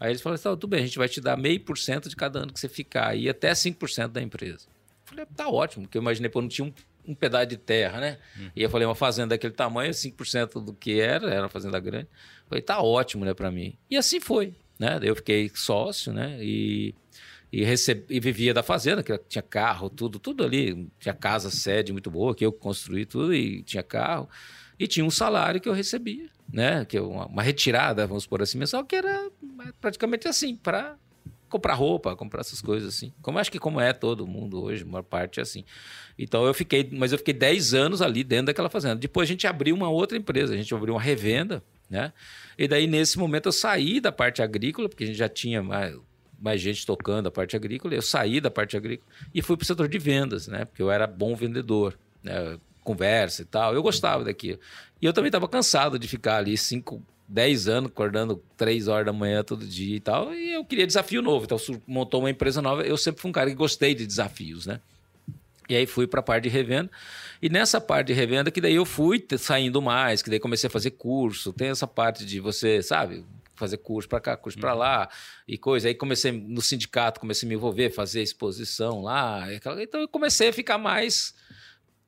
[0.03, 2.15] Aí eles falaram assim: tudo bem, a gente vai te dar meio por cento de
[2.17, 4.67] cada ano que você ficar, e até 5% da empresa.
[4.67, 6.73] Eu falei: tá ótimo, porque eu imaginei, pô, não tinha um,
[7.07, 8.17] um pedaço de terra, né?
[8.37, 8.51] Uhum.
[8.53, 12.09] E eu falei: uma fazenda daquele tamanho, 5% do que era, era uma fazenda grande.
[12.41, 13.77] Eu falei: tá ótimo, né, para mim.
[13.89, 14.99] E assim foi, né?
[15.01, 16.37] Eu fiquei sócio, né?
[16.41, 16.93] E,
[17.49, 18.03] e, receb...
[18.09, 20.91] e vivia da fazenda, que tinha carro, tudo, tudo ali.
[20.99, 24.27] Tinha casa, sede muito boa, que eu construí tudo e tinha carro.
[24.77, 26.83] E tinha um salário que eu recebia, né?
[26.83, 29.22] Que eu, uma retirada, vamos por assim, mensal, que era
[29.79, 30.97] praticamente assim, para
[31.53, 33.13] comprar roupa, comprar essas coisas assim.
[33.21, 35.63] Como acho que como é todo mundo hoje, maior parte é assim.
[36.17, 38.95] Então eu fiquei, mas eu fiquei 10 anos ali dentro daquela fazenda.
[38.95, 42.11] Depois a gente abriu uma outra empresa, a gente abriu uma revenda, né?
[42.57, 45.95] E daí nesse momento eu saí da parte agrícola, porque a gente já tinha mais,
[46.41, 49.67] mais gente tocando a parte agrícola, eu saí da parte agrícola e fui para o
[49.67, 50.65] setor de vendas, né?
[50.65, 52.57] Porque eu era bom vendedor, né?
[52.81, 53.75] Conversa e tal.
[53.75, 54.59] Eu gostava daquilo.
[54.99, 59.13] E eu também estava cansado de ficar ali cinco, 10 anos, acordando 3 horas da
[59.13, 61.45] manhã todo dia e tal, e eu queria desafio novo.
[61.45, 61.57] Então,
[61.87, 62.83] montou uma empresa nova.
[62.83, 64.79] Eu sempre fui um cara que gostei de desafios, né?
[65.69, 66.91] E aí fui para a parte de revenda.
[67.41, 70.71] E nessa parte de revenda que daí eu fui saindo mais, que daí comecei a
[70.71, 71.53] fazer curso.
[71.53, 75.09] Tem essa parte de você, sabe, fazer curso para cá, curso para lá
[75.47, 75.87] e coisa.
[75.87, 79.47] Aí comecei no sindicato, comecei a me envolver, fazer exposição lá.
[79.53, 81.33] Então eu comecei a ficar mais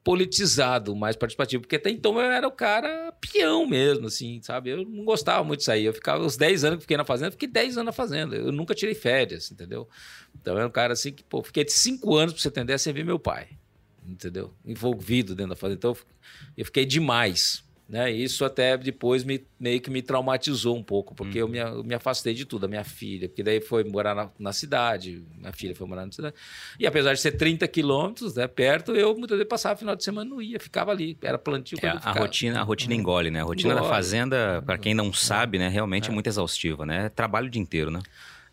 [0.05, 4.69] politizado, mais participativo, porque até então eu era o cara peão mesmo, assim, sabe?
[4.69, 5.83] Eu não gostava muito disso aí.
[5.83, 8.35] Eu ficava os 10 anos que fiquei na fazenda, fiquei 10 anos na fazenda.
[8.35, 9.89] Eu nunca tirei férias, entendeu?
[10.39, 12.77] Então eu era um cara assim que, pô, fiquei de 5 anos, pra você entender,
[12.77, 13.47] sem ver meu pai,
[14.07, 14.53] entendeu?
[14.63, 15.79] Envolvido dentro da fazenda.
[15.79, 15.97] Então
[16.55, 17.63] eu fiquei demais.
[17.87, 18.11] Né?
[18.11, 21.93] Isso até depois me, meio que me traumatizou um pouco, porque eu, me, eu me
[21.93, 25.75] afastei de tudo, a minha filha, porque daí foi morar na, na, cidade, minha filha
[25.75, 26.33] foi morar na cidade.
[26.79, 30.27] E apesar de ser 30 quilômetros né, perto, eu muitas vezes passava final de semana
[30.27, 31.77] não ia, ficava ali, era plantio.
[31.79, 33.41] É, a, rotina, a rotina engole, né?
[33.41, 33.87] A rotina engole.
[33.87, 36.11] da fazenda, para quem não sabe, né, realmente é.
[36.11, 37.09] é muito exaustiva, né?
[37.09, 37.99] Trabalho o dia inteiro, né?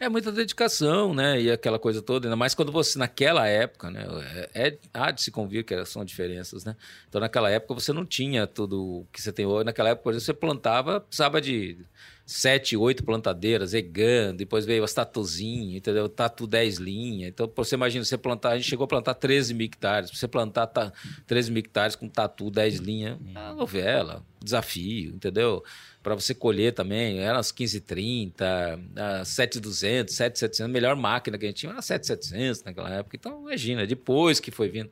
[0.03, 1.41] É muita dedicação, né?
[1.41, 4.05] E aquela coisa toda, ainda mais quando você, naquela época, né?
[4.53, 6.75] É, é, há de se convir que são diferenças, né?
[7.09, 9.65] Então, naquela época, você não tinha tudo que você tem hoje.
[9.65, 11.79] Naquela época, por exemplo, você plantava, precisava de
[12.27, 16.09] sete, oito plantadeiras, egando, depois veio as tatuzinhas, entendeu?
[16.09, 17.29] Tatu 10 linhas.
[17.29, 20.11] Então, você imagina, você plantar, a gente chegou a plantar 13 mil hectares.
[20.11, 20.93] Você plantar tá,
[21.29, 25.63] 13 mil hectares com tatu 10 linhas, é novela, desafio, entendeu?
[26.03, 31.59] Para você colher também, era as 1530, a 7200, 7700, melhor máquina que a gente
[31.59, 33.17] tinha era 7700 naquela época.
[33.17, 34.91] Então, imagina, depois que foi vindo.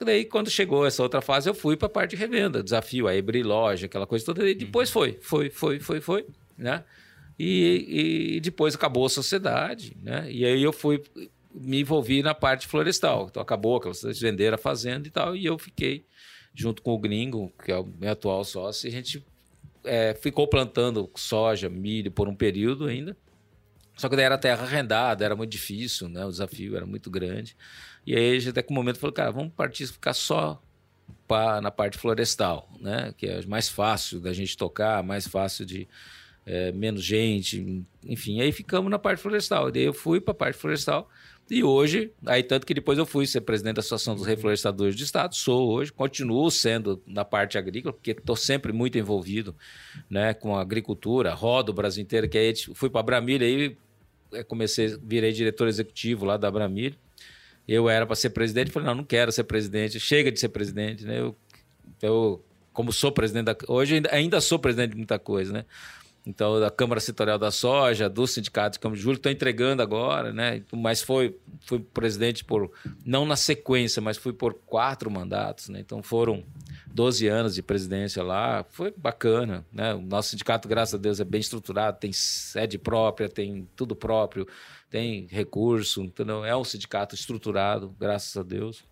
[0.00, 3.18] Daí, quando chegou essa outra fase, eu fui para a parte de revenda, desafio, aí
[3.18, 4.48] abrir loja, aquela coisa toda.
[4.48, 6.84] E depois foi, foi, foi, foi, foi, né?
[7.36, 10.30] E, e depois acabou a sociedade, né?
[10.30, 11.02] E aí eu fui,
[11.52, 13.26] me envolvi na parte florestal.
[13.28, 16.04] Então acabou, aquelas venderam a fazenda e tal, e eu fiquei
[16.54, 19.24] junto com o gringo, que é o meu atual sócio, e a gente
[19.84, 23.16] é, ficou plantando soja, milho por um período ainda.
[23.96, 26.24] Só que daí era terra arrendada, era muito difícil, né?
[26.24, 27.56] O desafio era muito grande.
[28.06, 30.62] E aí a gente até com o momento falou, cara, vamos partir ficar só
[31.26, 33.12] pra, na parte florestal, né?
[33.16, 35.88] Que é mais fácil da gente tocar, mais fácil de
[36.46, 38.40] é, menos gente, enfim.
[38.40, 39.68] Aí ficamos na parte florestal.
[39.68, 41.10] E daí eu fui para a parte florestal.
[41.50, 45.02] E hoje, aí tanto que depois eu fui ser presidente da Associação dos Reflorestadores do
[45.02, 49.56] Estado, sou hoje, continuo sendo na parte agrícola, porque estou sempre muito envolvido
[50.10, 53.76] né, com a agricultura, rodo o Brasil inteiro, que aí fui para a Bramilha, aí
[54.32, 56.96] é, comecei, virei diretor executivo lá da Bramilha.
[57.66, 61.04] Eu era para ser presidente, falei, não, não quero ser presidente, chega de ser presidente,
[61.04, 61.20] né?
[61.20, 61.36] Eu,
[62.02, 63.56] eu como sou presidente da...
[63.66, 65.64] Hoje ainda, ainda sou presidente de muita coisa, né?
[66.28, 70.30] Então, da Câmara Setorial da Soja, do Sindicato de Câmara de Julho, estou entregando agora,
[70.30, 70.62] né?
[70.70, 72.70] Mas foi, fui presidente por,
[73.02, 75.80] não na sequência, mas fui por quatro mandatos, né?
[75.80, 76.44] Então foram
[76.88, 79.94] 12 anos de presidência lá, foi bacana, né?
[79.94, 84.46] O nosso sindicato, graças a Deus, é bem estruturado, tem sede própria, tem tudo próprio,
[84.90, 86.44] tem recurso, entendeu?
[86.44, 88.84] É um sindicato estruturado, graças a Deus.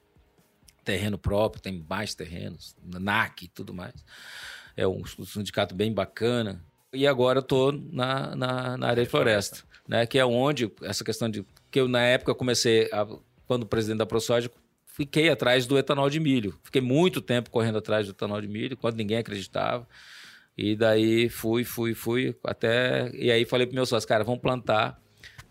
[0.83, 3.92] Terreno próprio, tem mais terrenos, NAC e tudo mais.
[4.75, 10.07] É um sindicato bem bacana, e agora estou na, na, na, área de floresta, né?
[10.07, 13.07] Que é onde essa questão de que eu na época comecei a,
[13.46, 14.51] quando presidente da ProSoja
[14.87, 16.59] fiquei atrás do etanol de milho.
[16.64, 19.87] Fiquei muito tempo correndo atrás do etanol de milho, quando ninguém acreditava.
[20.57, 24.99] E daí fui, fui, fui até e aí falei para meus sócios, cara, vamos plantar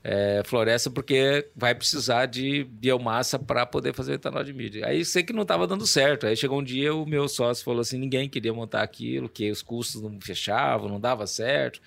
[0.07, 4.85] é, floresta porque vai precisar de biomassa para poder fazer etanol de milho.
[4.85, 6.27] Aí sei que não estava dando certo.
[6.27, 9.63] Aí chegou um dia o meu sócio falou assim, ninguém queria montar aquilo, que os
[9.63, 11.81] custos não fechavam, não dava certo.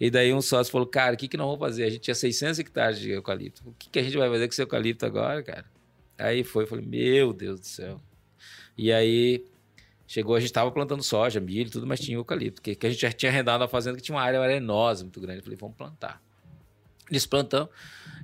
[0.00, 1.84] E daí um sócio falou, cara, o que, que nós vamos fazer?
[1.84, 3.62] A gente tinha 600 hectares de eucalipto.
[3.64, 5.64] O que, que a gente vai fazer com esse eucalipto agora, cara?
[6.18, 8.00] Aí foi, falei, meu Deus do céu.
[8.76, 9.44] E aí
[10.04, 13.02] chegou, a gente estava plantando soja, milho, tudo, mas tinha eucalipto, que, que a gente
[13.02, 15.38] já tinha arrendado a fazenda que tinha uma área arenosa muito grande.
[15.38, 16.25] Eu falei, vamos plantar
[17.10, 17.68] nesse plantão.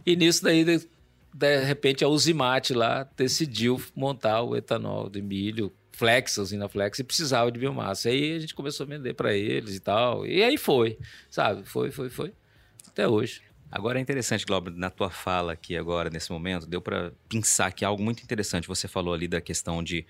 [0.04, 0.88] E nisso daí, de,
[1.32, 7.04] de repente, a Uzimate lá decidiu montar o etanol de milho Flex, usina Flex, e
[7.04, 8.08] precisava de biomassa.
[8.08, 10.26] Aí a gente começou a vender para eles e tal.
[10.26, 10.98] E aí foi,
[11.30, 11.64] sabe?
[11.64, 12.32] Foi, foi, foi.
[12.88, 13.42] Até hoje.
[13.70, 17.84] Agora é interessante, Glauber, na tua fala aqui agora, nesse momento, deu para pensar que
[17.84, 18.68] algo muito interessante.
[18.68, 20.04] Você falou ali da questão de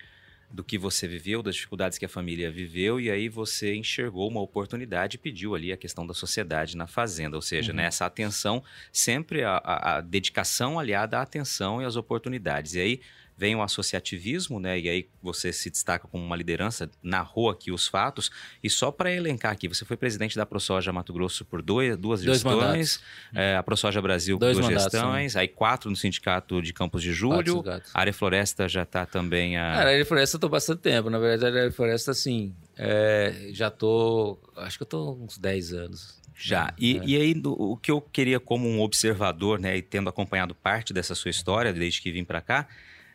[0.53, 4.39] do que você viveu, das dificuldades que a família viveu, e aí você enxergou uma
[4.39, 7.77] oportunidade e pediu ali a questão da sociedade na fazenda, ou seja, uhum.
[7.77, 12.75] né, essa atenção, sempre a, a, a dedicação aliada à atenção e às oportunidades.
[12.75, 13.01] E aí
[13.43, 14.79] vem o associativismo, né?
[14.79, 18.31] E aí você se destaca como uma liderança, narrou aqui os fatos.
[18.63, 22.23] E só para elencar aqui, você foi presidente da ProSoja Mato Grosso por dois, duas
[22.23, 23.01] dois gestões,
[23.35, 25.39] é, a ProSoja Brasil dois duas mandatos, gestões, sim.
[25.39, 27.61] aí quatro no Sindicato de Campos de Julho.
[27.93, 29.73] A área Floresta já está também a.
[29.73, 31.09] Cara, a área Floresta estou bastante tempo.
[31.09, 32.55] Na verdade, a área Floresta, sim.
[32.77, 34.39] É, já tô.
[34.55, 36.21] Acho que eu tô uns 10 anos.
[36.33, 36.73] Já.
[36.79, 37.01] E, é.
[37.05, 41.13] e aí, o que eu queria, como um observador, né, e tendo acompanhado parte dessa
[41.13, 42.69] sua história desde que vim para cá,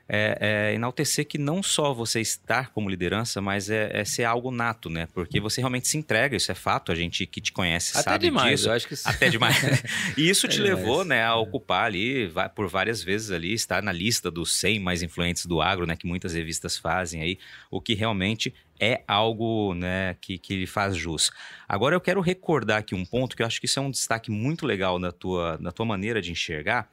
[0.09, 0.39] é,
[0.71, 4.89] é, enaltecer que não só você estar como liderança, mas é, é, ser algo nato,
[4.89, 5.07] né?
[5.13, 8.27] Porque você realmente se entrega, isso é fato, a gente que te conhece Até sabe
[8.27, 8.69] demais, disso.
[8.71, 9.57] Eu acho que Até demais.
[10.17, 14.31] e isso te levou, né, a ocupar ali, por várias vezes ali, estar na lista
[14.31, 17.39] dos 100 mais influentes do agro, né, que muitas revistas fazem aí,
[17.71, 21.31] o que realmente é algo né, que, que faz jus.
[21.69, 24.31] Agora eu quero recordar aqui um ponto que eu acho que isso é um destaque
[24.31, 26.89] muito legal na tua, na tua maneira de enxergar,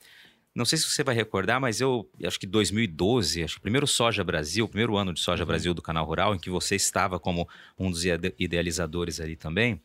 [0.55, 3.85] não sei se você vai recordar, mas eu acho que 2012, acho que o primeiro
[3.85, 5.47] Soja Brasil, o primeiro ano de Soja uhum.
[5.47, 7.47] Brasil do Canal Rural, em que você estava como
[7.77, 8.05] um dos
[8.39, 9.81] idealizadores ali também,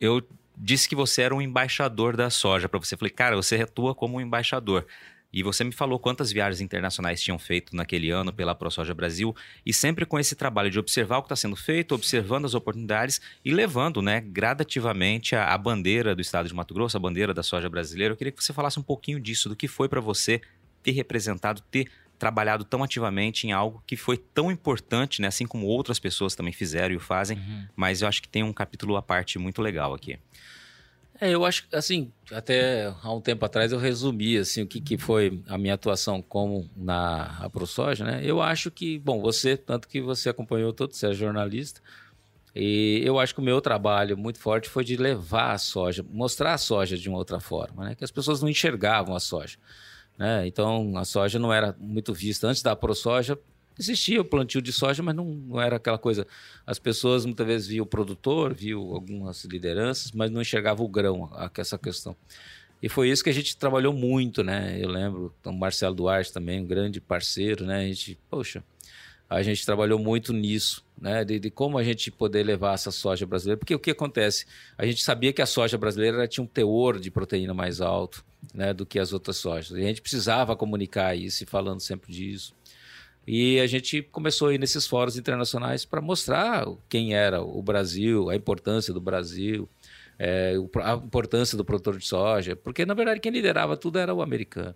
[0.00, 2.96] eu disse que você era um embaixador da soja para você.
[2.96, 4.86] Falei, cara, você atua como um embaixador.
[5.34, 9.34] E você me falou quantas viagens internacionais tinham feito naquele ano pela ProSoja Brasil
[9.66, 13.20] e sempre com esse trabalho de observar o que está sendo feito, observando as oportunidades
[13.44, 17.42] e levando, né, gradativamente a, a, bandeira do Estado de Mato Grosso, a bandeira da
[17.42, 18.12] soja brasileira.
[18.12, 20.40] Eu queria que você falasse um pouquinho disso, do que foi para você
[20.84, 25.66] ter representado, ter trabalhado tão ativamente em algo que foi tão importante, né, assim como
[25.66, 27.38] outras pessoas também fizeram e o fazem.
[27.38, 27.66] Uhum.
[27.74, 30.16] Mas eu acho que tem um capítulo à parte muito legal aqui.
[31.20, 34.98] É, eu acho assim, até há um tempo atrás eu resumi assim o que, que
[34.98, 38.20] foi a minha atuação como na ProSoja, né?
[38.24, 41.80] Eu acho que, bom, você, tanto que você acompanhou todo, você é jornalista,
[42.54, 46.54] e eu acho que o meu trabalho muito forte foi de levar a soja, mostrar
[46.54, 47.94] a soja de uma outra forma, né?
[47.94, 49.56] Que as pessoas não enxergavam a soja.
[50.18, 50.46] Né?
[50.46, 53.38] Então a soja não era muito vista antes da ProSoja
[53.78, 56.26] existia o plantio de soja, mas não, não, era aquela coisa.
[56.66, 61.30] As pessoas muitas vezes viam o produtor, viam algumas lideranças, mas não enxergavam o grão,
[61.56, 62.16] essa questão.
[62.82, 64.78] E foi isso que a gente trabalhou muito, né?
[64.78, 67.84] Eu lembro, o Marcelo Duarte também, um grande parceiro, né?
[67.84, 68.62] A gente, poxa,
[69.28, 71.24] a gente trabalhou muito nisso, né?
[71.24, 73.58] De, de, como a gente poder levar essa soja brasileira.
[73.58, 74.44] Porque o que acontece?
[74.76, 78.74] A gente sabia que a soja brasileira tinha um teor de proteína mais alto né,
[78.74, 79.78] do que as outras sojas.
[79.78, 82.54] E a gente precisava comunicar isso falando sempre disso.
[83.26, 88.28] E a gente começou a ir nesses fóruns internacionais para mostrar quem era o Brasil,
[88.28, 89.68] a importância do Brasil,
[90.18, 94.22] é, a importância do produtor de soja, porque na verdade quem liderava tudo era o
[94.22, 94.74] americano.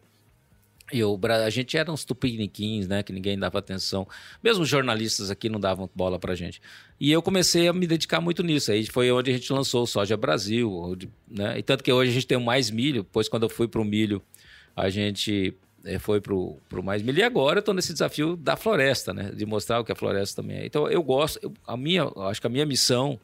[0.91, 3.03] E o, a gente era uns tupiniquins, né?
[3.03, 4.09] Que ninguém dava atenção.
[4.43, 6.63] Mesmo os jornalistas aqui não davam bola pra gente.
[6.99, 8.73] E eu comecei a me dedicar muito nisso.
[8.73, 10.97] Aí foi onde a gente lançou o Soja Brasil.
[11.31, 11.59] Né?
[11.59, 13.05] E tanto que hoje a gente tem mais milho.
[13.05, 14.23] Pois quando eu fui pro milho,
[14.75, 15.55] a gente
[15.97, 17.21] foi pro, pro Mais Milho.
[17.21, 19.31] E agora eu estou nesse desafio da floresta, né?
[19.31, 20.67] De mostrar o que a floresta também é.
[20.67, 23.19] Então eu gosto, eu, a minha, acho que a minha missão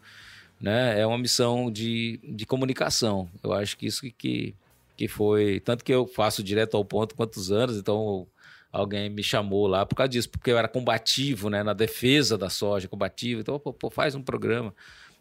[0.61, 3.29] né, é uma missão de, de comunicação.
[3.43, 4.55] Eu acho que isso que, que,
[4.97, 5.61] que foi.
[5.61, 8.27] Tanto que eu faço direto ao ponto quantos anos, então
[8.73, 11.63] alguém me chamou lá por causa disso, porque eu era combativo, né?
[11.63, 13.41] Na defesa da soja, combativo.
[13.41, 14.75] Então, pô, pô faz um programa.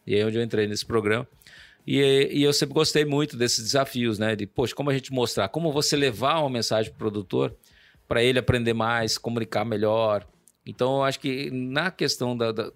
[0.05, 1.27] E aí é onde eu entrei nesse programa.
[1.85, 4.35] E, e, eu sempre gostei muito desses desafios, né?
[4.35, 7.55] De, poxa, como a gente mostrar, como você levar uma mensagem para o produtor
[8.07, 10.25] para ele aprender mais, comunicar melhor.
[10.65, 12.71] Então, eu acho que na questão da, da,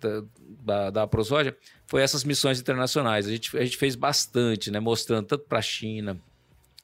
[0.64, 1.56] da, da ProSoja,
[1.86, 3.28] foi essas missões internacionais.
[3.28, 4.80] A gente, a gente fez bastante, né?
[4.80, 6.20] Mostrando tanto para a China,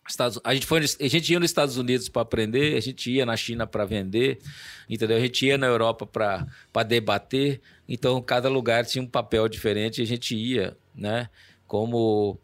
[0.07, 3.25] Estados, a, gente foi, a gente ia nos Estados Unidos para aprender, a gente ia
[3.25, 4.39] na China para vender,
[4.89, 5.15] entendeu?
[5.15, 7.61] A gente ia na Europa para debater.
[7.87, 11.29] Então, cada lugar tinha um papel diferente e a gente ia, né?
[11.73, 12.37] Como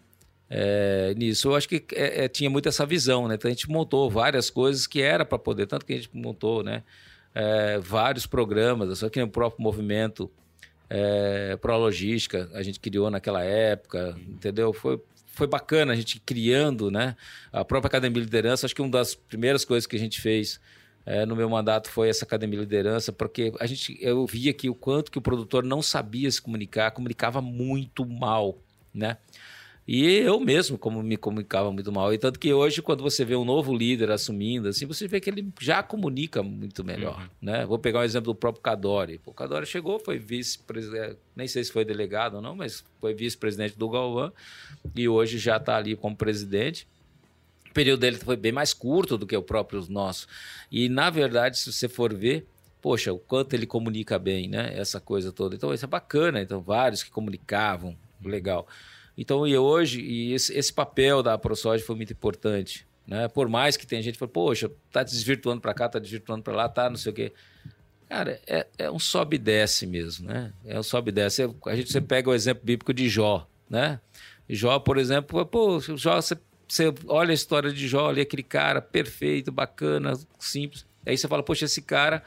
[0.49, 1.49] é, nisso.
[1.49, 3.35] Eu acho que é, é, tinha muito essa visão, né?
[3.35, 6.63] Então a gente montou várias coisas que era para poder, tanto que a gente montou,
[6.63, 6.81] né?
[7.35, 10.31] É, vários programas, só que o próprio movimento
[10.89, 14.73] é, Pro Logística a gente criou naquela época, entendeu?
[14.73, 17.15] Foi, foi bacana a gente criando, né?
[17.53, 20.59] A própria Academia de Liderança, acho que uma das primeiras coisas que a gente fez
[21.05, 24.71] é, no meu mandato foi essa academia de liderança, porque a gente eu via que
[24.71, 28.57] o quanto que o produtor não sabia se comunicar, comunicava muito mal,
[28.93, 29.17] né?
[29.91, 32.13] E eu mesmo, como me comunicava muito mal.
[32.13, 35.27] E tanto que hoje, quando você vê um novo líder assumindo, assim, você vê que
[35.27, 37.19] ele já comunica muito melhor.
[37.19, 37.29] Uhum.
[37.41, 37.65] Né?
[37.65, 39.19] Vou pegar um exemplo do próprio Cadori.
[39.25, 43.79] O Cadori chegou, foi vice-presidente, nem sei se foi delegado ou não, mas foi vice-presidente
[43.79, 44.31] do Galvão
[44.95, 46.87] e hoje já está ali como presidente.
[47.71, 50.27] O período dele foi bem mais curto do que o próprio nosso.
[50.71, 52.45] E, na verdade, se você for ver,
[52.79, 54.71] poxa, o quanto ele comunica bem, né?
[54.75, 55.55] Essa coisa toda.
[55.55, 56.39] Então, isso é bacana.
[56.43, 58.67] Então, vários que comunicavam, legal.
[59.17, 62.87] Então, e hoje, e esse, esse papel da ProSoja foi muito importante.
[63.05, 63.27] Né?
[63.27, 66.55] Por mais que tem gente que fala, poxa, tá desvirtuando para cá, tá desvirtuando para
[66.55, 67.33] lá, tá não sei o quê.
[68.07, 70.51] Cara, é, é um sobe e desce mesmo, né?
[70.65, 71.43] É um sobe e desce.
[71.65, 73.99] A gente você pega o exemplo bíblico de Jó, né?
[74.49, 76.35] Jó, por exemplo, pô, Jó, você,
[76.67, 80.87] você olha a história de Jó ali, aquele cara perfeito, bacana, simples.
[81.05, 82.23] Aí você fala, poxa, esse cara,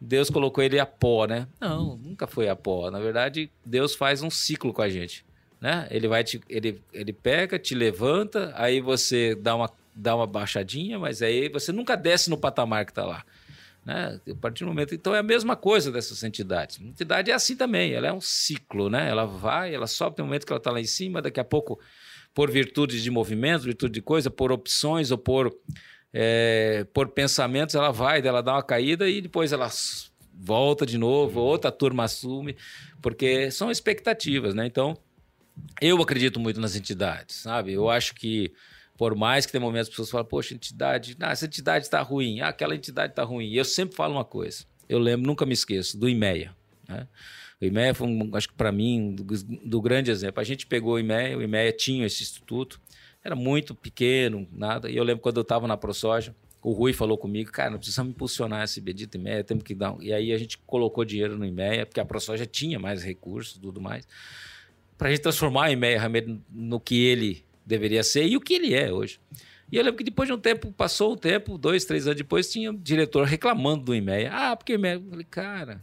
[0.00, 1.46] Deus colocou ele a pó, né?
[1.60, 2.90] Não, nunca foi a pó.
[2.90, 5.24] Na verdade, Deus faz um ciclo com a gente,
[5.60, 5.86] né?
[5.90, 10.98] Ele vai te, ele, ele pega, te levanta, aí você dá uma, dá uma baixadinha,
[10.98, 13.24] mas aí você nunca desce no patamar que está lá.
[13.84, 14.20] Né?
[14.30, 14.94] A partir do momento.
[14.94, 16.78] Então é a mesma coisa dessas entidades.
[16.80, 19.08] A entidade é assim também, ela é um ciclo, né?
[19.08, 21.44] Ela vai, ela sobe, tem um momento que ela está lá em cima, daqui a
[21.44, 21.78] pouco,
[22.34, 25.54] por virtudes de movimento, virtude de coisa, por opções ou por,
[26.12, 29.68] é, por pensamentos, ela vai, ela dá uma caída e depois ela
[30.32, 32.56] volta de novo, outra turma assume,
[33.02, 34.66] porque são expectativas, né?
[34.66, 34.96] Então,
[35.80, 37.72] eu acredito muito nas entidades, sabe?
[37.72, 38.52] Eu acho que
[38.96, 42.02] por mais que tem momentos que as pessoas falam, poxa, entidade, ah, essa entidade está
[42.02, 43.46] ruim, ah, aquela entidade está ruim.
[43.46, 46.54] E eu sempre falo uma coisa, eu lembro, nunca me esqueço, do IMEA.
[46.86, 47.08] Né?
[47.60, 50.40] O IMEA foi, um, acho que para mim, do, do, grande exemplo.
[50.40, 52.80] A gente pegou o IMEA, o IMEA tinha esse instituto,
[53.24, 54.90] era muito pequeno, nada.
[54.90, 58.10] E eu lembro quando eu estava na ProSoja, o Rui falou comigo, cara, não precisamos
[58.10, 59.96] impulsionar esse bendito IMEA, temos que dar.
[60.00, 63.80] E aí a gente colocou dinheiro no IMEA, porque a ProSoja tinha mais recursos tudo
[63.80, 64.06] mais,
[65.00, 65.98] para a gente transformar o IMEA
[66.50, 69.18] no que ele deveria ser e o que ele é hoje.
[69.72, 72.52] E eu lembro que depois de um tempo, passou um tempo, dois, três anos depois,
[72.52, 74.30] tinha um diretor reclamando do IMEA.
[74.30, 74.96] Ah, porque o IMEA.
[74.96, 75.82] Eu falei, cara,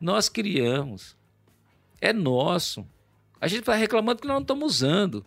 [0.00, 1.14] nós criamos.
[2.00, 2.86] É nosso.
[3.38, 5.26] A gente está reclamando que nós não estamos usando.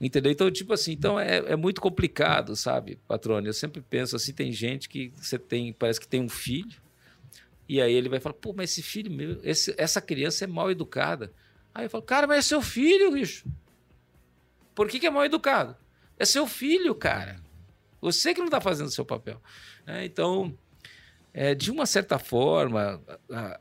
[0.00, 0.32] Entendeu?
[0.32, 3.50] Então, tipo assim, então é, é muito complicado, sabe, patrônio?
[3.50, 6.80] Eu sempre penso assim: tem gente que você tem, parece que tem um filho,
[7.68, 10.70] e aí ele vai falar, pô, mas esse filho meu, esse, essa criança é mal
[10.70, 11.30] educada.
[11.80, 13.48] Aí eu falo, cara, mas é seu filho, bicho.
[14.74, 15.74] Por que, que é mal educado?
[16.18, 17.40] É seu filho, cara.
[18.02, 19.40] Você que não está fazendo o seu papel.
[19.86, 20.54] É, então,
[21.32, 23.00] é, de uma certa forma,
[23.30, 23.60] a,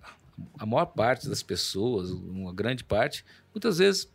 [0.57, 4.11] a, maior parte das pessoas, uma grande parte, muitas vezes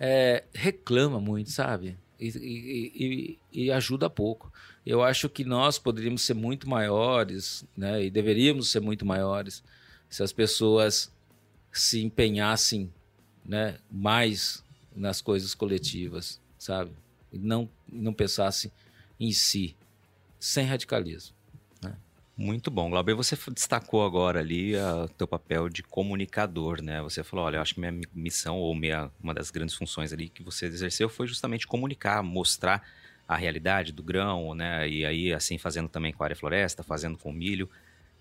[0.00, 1.96] é, reclama muito, sabe?
[2.18, 4.52] E, e, e, e, ajuda pouco.
[4.84, 8.02] Eu acho que nós poderíamos ser muito maiores, né?
[8.02, 9.62] E deveríamos ser muito maiores
[10.10, 11.12] se as pessoas
[11.72, 12.92] se empenhassem,
[13.44, 13.78] né?
[13.90, 14.64] Mais
[14.94, 16.90] nas coisas coletivas, sabe?
[17.32, 18.72] E não, não pensasse
[19.18, 19.76] em si,
[20.38, 21.34] sem radicalismo.
[21.82, 21.94] Né?
[22.36, 22.90] Muito bom.
[22.90, 27.00] Glauber, você destacou agora ali o teu papel de comunicador, né?
[27.02, 30.28] Você falou, olha, eu acho que minha missão ou minha, uma das grandes funções ali
[30.28, 32.82] que você exerceu foi justamente comunicar, mostrar
[33.26, 34.88] a realidade do grão, né?
[34.88, 37.68] E aí, assim, fazendo também com a área floresta, fazendo com milho.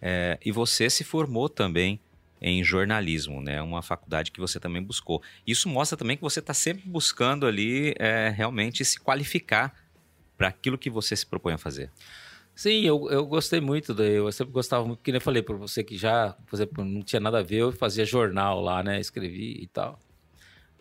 [0.02, 2.00] É, e você se formou também
[2.42, 3.62] em jornalismo, né?
[3.62, 5.22] Uma faculdade que você também buscou.
[5.46, 9.74] Isso mostra também que você está sempre buscando ali é, realmente se qualificar
[10.38, 11.92] para aquilo que você se propõe a fazer.
[12.56, 15.96] Sim, eu, eu gostei muito, eu sempre gostava muito, que nem falei para você que
[15.96, 19.00] já, por exemplo, não tinha nada a ver, eu fazia jornal lá, né?
[19.00, 20.00] Escrevi e tal.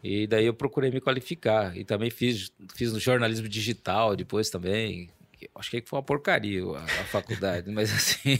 [0.03, 1.77] E daí eu procurei me qualificar.
[1.77, 5.11] E também fiz, fiz no jornalismo digital depois também,
[5.55, 8.39] acho que foi uma porcaria a, a faculdade, mas assim,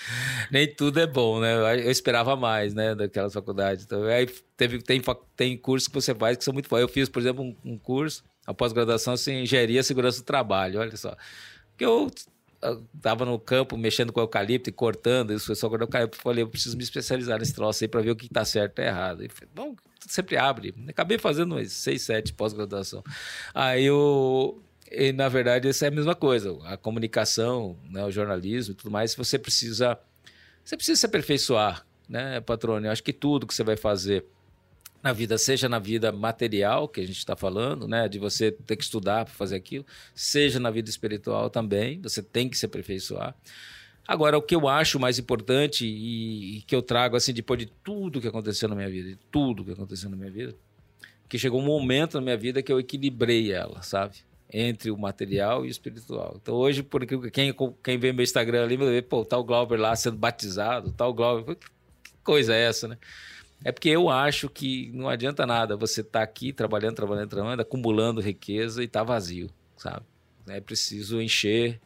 [0.50, 1.54] nem tudo é bom, né?
[1.84, 3.84] Eu esperava mais, né, daquelas faculdades.
[3.84, 4.26] Então, aí
[4.56, 5.02] teve, tem,
[5.36, 6.80] tem cursos que você faz que são muito bons.
[6.80, 10.80] Eu fiz, por exemplo, um, um curso, a pós-graduação em engenharia e segurança do trabalho,
[10.80, 11.16] olha só.
[11.76, 12.10] Que eu
[12.94, 16.48] estava no campo mexendo com eucalipto e cortando, isso foi só quando eu falei, eu
[16.48, 19.24] preciso me especializar nesse troço aí para ver o que está certo e errado.
[19.24, 20.74] E falei, bom, sempre abre.
[20.88, 23.02] Acabei fazendo umas seis, sete pós-graduação.
[23.54, 24.60] Aí eu
[24.90, 26.56] e, na verdade, essa é a mesma coisa.
[26.64, 29.98] A comunicação, né, o jornalismo e tudo mais, você precisa,
[30.64, 32.88] você precisa se aperfeiçoar, né, patrônio?
[32.88, 34.24] Eu acho que tudo que você vai fazer
[35.02, 38.76] na vida, seja na vida material, que a gente está falando, né, de você ter
[38.76, 43.34] que estudar para fazer aquilo, seja na vida espiritual também, você tem que se aperfeiçoar.
[44.06, 47.66] Agora, o que eu acho mais importante e, e que eu trago, assim, depois de
[47.66, 50.54] tudo que aconteceu na minha vida, de tudo que aconteceu na minha vida,
[51.28, 54.16] que chegou um momento na minha vida que eu equilibrei ela, sabe?
[54.52, 56.38] Entre o material e o espiritual.
[56.40, 59.94] Então hoje, por quem, quem vê meu Instagram ali, vê, pô, tá o Glauber lá
[59.94, 61.56] sendo batizado, tá o Glauber.
[61.56, 62.98] Que coisa é essa, né?
[63.64, 67.60] É porque eu acho que não adianta nada você estar tá aqui trabalhando, trabalhando, trabalhando,
[67.60, 70.04] acumulando riqueza e tá vazio, sabe?
[70.46, 71.80] É preciso encher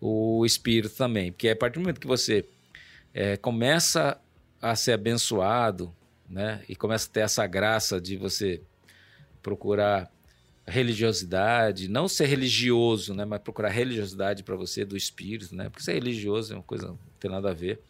[0.00, 2.44] o espírito também, porque a partir do momento que você
[3.14, 4.20] é, começa
[4.60, 5.92] a ser abençoado,
[6.28, 8.60] né, e começa a ter essa graça de você
[9.42, 10.10] procurar
[10.66, 15.68] religiosidade, não ser religioso, né, mas procurar religiosidade para você do espírito, né?
[15.68, 17.80] Porque ser religioso é uma coisa não tem nada a ver.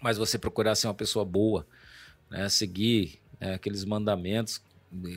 [0.00, 1.66] Mas você procurar ser uma pessoa boa,
[2.30, 4.62] né, seguir né, aqueles mandamentos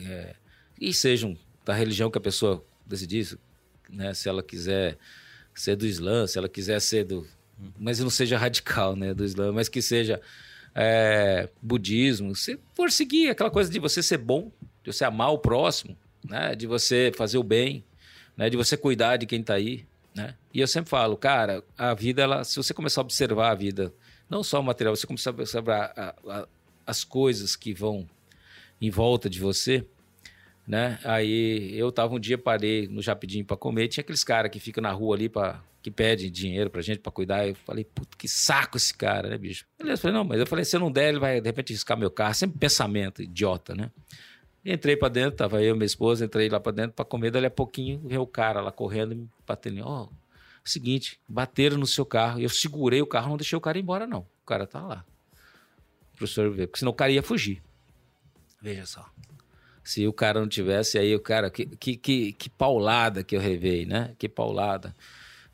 [0.06, 0.34] é,
[0.78, 3.38] e sejam da religião que a pessoa decidir,
[3.88, 4.98] né, se ela quiser
[5.54, 7.26] ser do Islã, se ela quiser ser do,
[7.78, 10.20] mas não seja radical, né, do Islã, mas que seja
[10.74, 14.50] é, budismo, se for seguir aquela coisa de você ser bom,
[14.82, 16.54] de você amar o próximo, né?
[16.54, 17.84] De você fazer o bem,
[18.36, 18.50] né?
[18.50, 20.34] De você cuidar de quem está aí, né?
[20.52, 23.92] E eu sempre falo, cara, a vida, ela, se você começar a observar a vida,
[24.28, 26.48] não só o material, você começar a observar a, a,
[26.86, 28.08] as coisas que vão
[28.80, 29.86] em volta de você,
[30.66, 30.98] né?
[31.04, 34.82] Aí eu tava um dia parei no Japidinho para comer, tinha aqueles caras que ficam
[34.82, 37.46] na rua ali para que pedem dinheiro pra gente para cuidar.
[37.46, 39.66] Eu falei, puta, que saco esse cara, né, bicho?
[39.76, 41.98] Beleza, falei, não, mas eu falei, se eu não der, ele vai de repente riscar
[41.98, 42.34] meu carro.
[42.34, 43.90] Sempre pensamento idiota, né?
[44.64, 47.46] Entrei para dentro, tava eu e minha esposa, entrei lá para dentro para comer, dali
[47.46, 49.82] a pouquinho veio o cara lá correndo me batendo.
[49.84, 50.08] Ó, oh,
[50.64, 52.40] seguinte, bateram no seu carro.
[52.40, 54.20] Eu segurei o carro, não deixei o cara ir embora, não.
[54.20, 55.04] O cara tá lá.
[56.14, 57.60] O professor ver, porque senão o cara ia fugir.
[58.60, 59.10] Veja só.
[59.82, 63.40] Se o cara não tivesse aí, o cara, que, que, que, que paulada que eu
[63.40, 64.14] revei, né?
[64.16, 64.94] Que paulada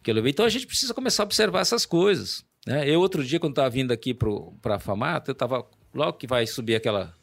[0.03, 0.33] que eu levei.
[0.33, 2.45] Então a gente precisa começar a observar essas coisas.
[2.67, 2.87] Né?
[2.87, 5.67] Eu, outro dia, quando estava vindo aqui para a Famata, eu estava.
[5.95, 7.18] Logo que vai subir aquela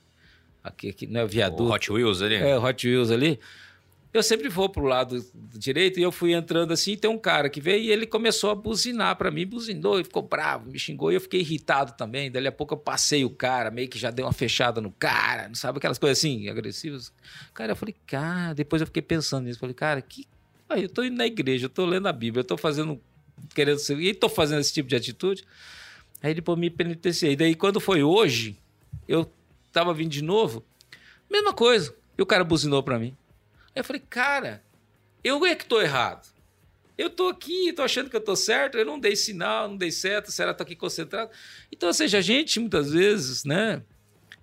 [0.66, 1.63] aqui, aqui não é o viaduto.
[1.63, 2.36] O Hot Wheels ali?
[2.36, 3.39] É, Hot Wheels ali.
[4.13, 7.49] Eu sempre vou pro lado direito e eu fui entrando assim, e tem um cara
[7.49, 11.11] que veio e ele começou a buzinar para mim, buzinou e ficou bravo, me xingou
[11.11, 12.32] e eu fiquei irritado também.
[12.32, 15.49] Dali a pouco eu passei o cara, meio que já deu uma fechada no cara,
[15.49, 17.11] não sabe aquelas coisas assim, agressivas.
[17.53, 20.26] Cara, eu falei, cara, depois eu fiquei pensando nisso, falei, cara, que
[20.70, 22.99] Aí eu tô indo na igreja, eu tô lendo a Bíblia, eu tô fazendo
[23.53, 25.43] querendo ser, e tô fazendo esse tipo de atitude.
[26.22, 27.36] Aí depois me penitenciei.
[27.36, 28.57] Daí quando foi hoje,
[29.07, 29.30] eu
[29.76, 30.66] tava vindo de novo,
[31.30, 31.94] mesma coisa.
[32.18, 33.16] E o cara buzinou para mim.
[33.76, 34.64] Aí eu falei, cara,
[35.22, 36.34] eu é que tô errado.
[36.98, 39.92] Eu tô aqui, tô achando que eu tô certo, eu não dei sinal, não dei
[39.92, 41.30] certo, será que tô aqui concentrado?
[41.70, 43.84] Então, ou seja, a gente muitas vezes, né,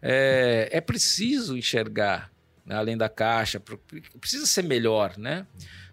[0.02, 2.30] é, é preciso enxergar
[2.66, 3.58] né, além da caixa,
[4.20, 5.46] precisa ser melhor, né?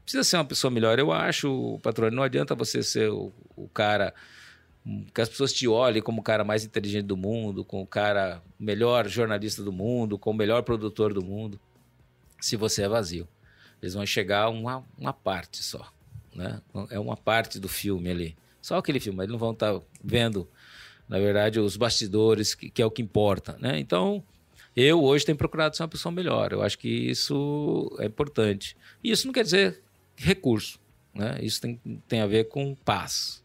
[0.03, 2.11] Precisa ser uma pessoa melhor, eu acho, patrão.
[2.11, 4.13] Não adianta você ser o, o cara
[5.13, 8.41] que as pessoas te olhem como o cara mais inteligente do mundo, como o cara
[8.59, 11.59] melhor jornalista do mundo, como o melhor produtor do mundo,
[12.39, 13.27] se você é vazio.
[13.81, 15.91] Eles vão chegar uma, uma parte só,
[16.33, 16.61] né?
[16.89, 18.37] É uma parte do filme ali.
[18.61, 20.47] Só aquele filme, eles não vão estar tá vendo,
[21.07, 23.79] na verdade, os bastidores, que, que é o que importa, né?
[23.79, 24.23] Então,
[24.75, 26.51] eu hoje tenho procurado ser uma pessoa melhor.
[26.51, 28.75] Eu acho que isso é importante.
[29.03, 29.81] E isso não quer dizer
[30.15, 30.79] recurso,
[31.13, 31.37] né?
[31.41, 33.43] Isso tem, tem a ver com paz,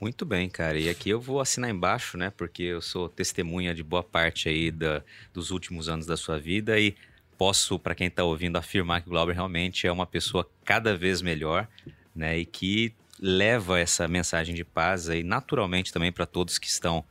[0.00, 0.78] muito bem, cara.
[0.78, 2.30] E aqui eu vou assinar embaixo, né?
[2.30, 6.78] Porque eu sou testemunha de boa parte aí da, dos últimos anos da sua vida
[6.80, 6.96] e
[7.36, 11.20] posso, para quem está ouvindo, afirmar que o Glauber realmente é uma pessoa cada vez
[11.20, 11.68] melhor,
[12.14, 12.38] né?
[12.38, 17.04] E que leva essa mensagem de paz aí naturalmente também para todos que estão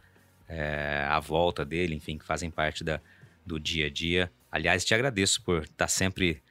[0.47, 2.99] é, à volta dele, enfim, que fazem parte da,
[3.45, 4.31] do dia a dia.
[4.51, 6.41] Aliás, te agradeço por estar tá sempre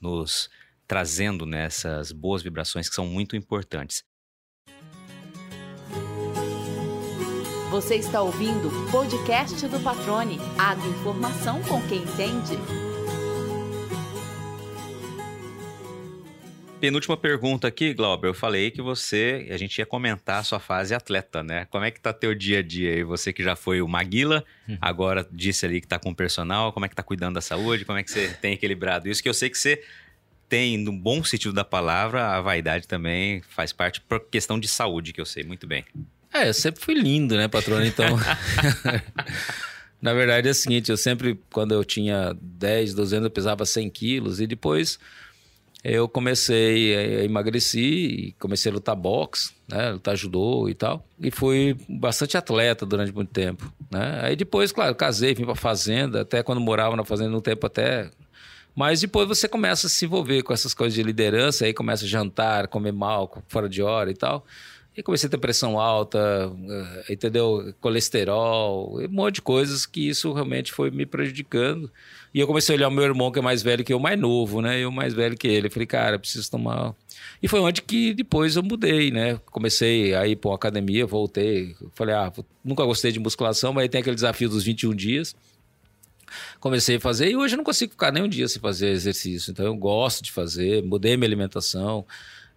[0.00, 0.48] nos
[0.86, 4.04] trazendo nessas né, boas vibrações que são muito importantes.
[7.70, 10.40] Você está ouvindo o podcast do Patrone.
[10.88, 12.56] Informação com quem entende.
[16.80, 18.28] Penúltima pergunta aqui, Glauber.
[18.28, 21.66] Eu falei que você, a gente ia comentar a sua fase atleta, né?
[21.66, 23.04] Como é que tá teu dia a dia aí?
[23.04, 24.78] Você que já foi o Maguila, uhum.
[24.80, 27.84] agora disse ali que tá com o personal, como é que tá cuidando da saúde?
[27.84, 29.22] Como é que você tem equilibrado isso?
[29.22, 29.84] Que eu sei que você
[30.48, 35.12] tem, no bom sentido da palavra, a vaidade também faz parte por questão de saúde,
[35.12, 35.84] que eu sei muito bem.
[36.32, 37.86] É, eu sempre fui lindo, né, patrona?
[37.86, 38.06] Então.
[40.00, 43.66] Na verdade é o seguinte, eu sempre, quando eu tinha 10, 12 anos, eu pesava
[43.66, 44.98] 100 quilos e depois
[45.82, 51.04] eu comecei a emagrecer e comecei a lutar boxe, né, lutar judô e tal.
[51.20, 54.20] E fui bastante atleta durante muito tempo, né?
[54.22, 58.10] Aí depois, claro, casei, vim pra fazenda, até quando morava na fazenda no tempo até...
[58.74, 62.08] Mas depois você começa a se envolver com essas coisas de liderança, aí começa a
[62.08, 64.46] jantar, comer mal, fora de hora e tal.
[64.98, 66.18] E comecei a ter pressão alta,
[66.68, 67.72] eh, entendeu?
[67.80, 71.88] Colesterol, um monte de coisas que isso realmente foi me prejudicando.
[72.34, 74.18] E eu comecei a olhar o meu irmão, que é mais velho que eu, mais
[74.18, 74.80] novo, né?
[74.80, 75.68] Eu mais velho que ele.
[75.68, 76.96] Eu falei, cara, preciso tomar.
[77.40, 79.40] E foi onde que depois eu mudei, né?
[79.52, 81.76] Comecei a ir para uma academia, voltei.
[81.94, 82.32] Falei, ah,
[82.64, 85.36] nunca gostei de musculação, mas aí tem aquele desafio dos 21 dias.
[86.58, 89.52] Comecei a fazer e hoje eu não consigo ficar nem um dia sem fazer exercício.
[89.52, 92.04] Então eu gosto de fazer, mudei minha alimentação.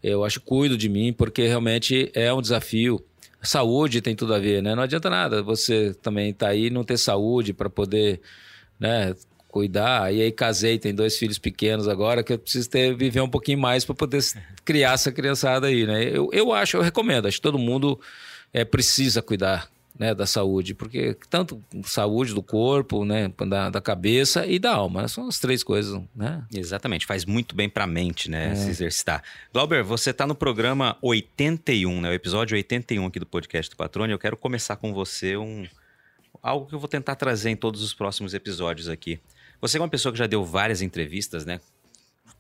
[0.04, 3.04] Eu acho cuido de mim porque realmente é um desafio.
[3.42, 4.76] Saúde tem tudo a ver, né?
[4.76, 8.22] Não adianta nada você também estar tá aí e não ter saúde para poder,
[8.80, 9.16] né?
[9.52, 10.14] cuidar.
[10.14, 13.60] E aí casei, tem dois filhos pequenos agora, que eu preciso ter, viver um pouquinho
[13.60, 14.24] mais para poder
[14.64, 16.04] criar essa criançada aí, né?
[16.06, 18.00] Eu, eu acho, eu recomendo, acho que todo mundo
[18.54, 24.46] é, precisa cuidar né, da saúde, porque tanto saúde do corpo, né, da, da cabeça
[24.46, 26.44] e da alma, são as três coisas, né?
[26.54, 28.56] Exatamente, faz muito bem para a mente, né, é.
[28.56, 29.24] se exercitar.
[29.54, 34.14] Glauber, você está no programa 81, né, o episódio 81 aqui do podcast do Patrônio.
[34.14, 35.66] Eu quero começar com você um
[36.42, 39.20] algo que eu vou tentar trazer em todos os próximos episódios aqui.
[39.60, 41.60] Você é uma pessoa que já deu várias entrevistas, né?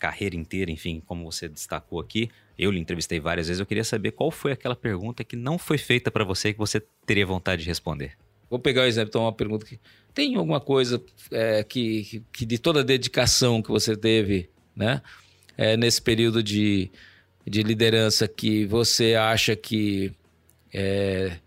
[0.01, 2.31] Carreira inteira, enfim, como você destacou aqui.
[2.57, 3.59] Eu lhe entrevistei várias vezes.
[3.59, 6.81] Eu queria saber qual foi aquela pergunta que não foi feita para você que você
[7.05, 8.17] teria vontade de responder.
[8.49, 9.79] Vou pegar o exemplo, então, uma pergunta que
[10.11, 10.99] tem alguma coisa
[11.29, 15.03] é, que, que, de toda a dedicação que você teve, né?
[15.55, 16.89] É, nesse período de,
[17.45, 20.11] de liderança que você acha que
[20.73, 21.37] é,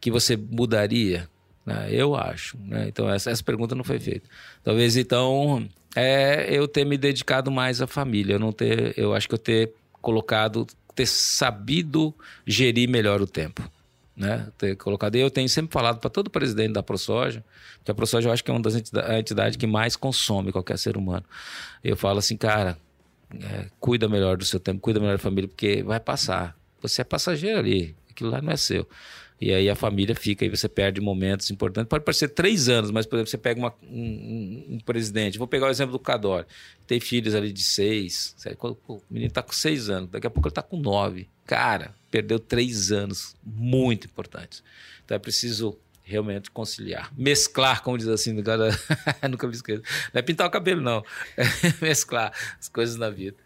[0.00, 1.28] que você mudaria?
[1.66, 1.88] Né?
[1.90, 2.56] Eu acho.
[2.58, 2.86] Né?
[2.86, 4.28] Então, essa, essa pergunta não foi feita.
[4.62, 5.68] Talvez, então,
[5.98, 8.34] é eu ter me dedicado mais à família.
[8.34, 12.14] Eu, não ter, eu acho que eu ter colocado, ter sabido
[12.46, 13.62] gerir melhor o tempo.
[14.16, 14.48] Né?
[14.58, 15.14] Ter colocado.
[15.16, 17.44] Eu tenho sempre falado para todo presidente da ProSoja,
[17.84, 20.96] que a ProSoja eu acho que é uma das entidades que mais consome qualquer ser
[20.96, 21.24] humano.
[21.84, 22.76] Eu falo assim, cara,
[23.40, 26.56] é, cuida melhor do seu tempo, cuida melhor da família, porque vai passar.
[26.80, 28.88] Você é passageiro ali, aquilo lá não é seu.
[29.40, 31.88] E aí a família fica e você perde momentos importantes.
[31.88, 35.38] Pode parecer três anos, mas, por exemplo, você pega uma, um, um, presidente.
[35.38, 36.44] Vou pegar o exemplo do Cador.
[36.86, 38.34] Tem filhos ali de seis.
[38.62, 41.28] O menino está com seis anos, daqui a pouco ele está com nove.
[41.46, 44.62] Cara, perdeu três anos muito importantes.
[45.04, 45.78] Então é preciso
[46.08, 47.12] realmente conciliar.
[47.16, 48.70] Mesclar, como diz assim, cara,
[49.30, 49.82] nunca me esqueço.
[50.12, 51.04] Não é pintar o cabelo, não.
[51.36, 51.44] É
[51.84, 53.36] mesclar as coisas na vida.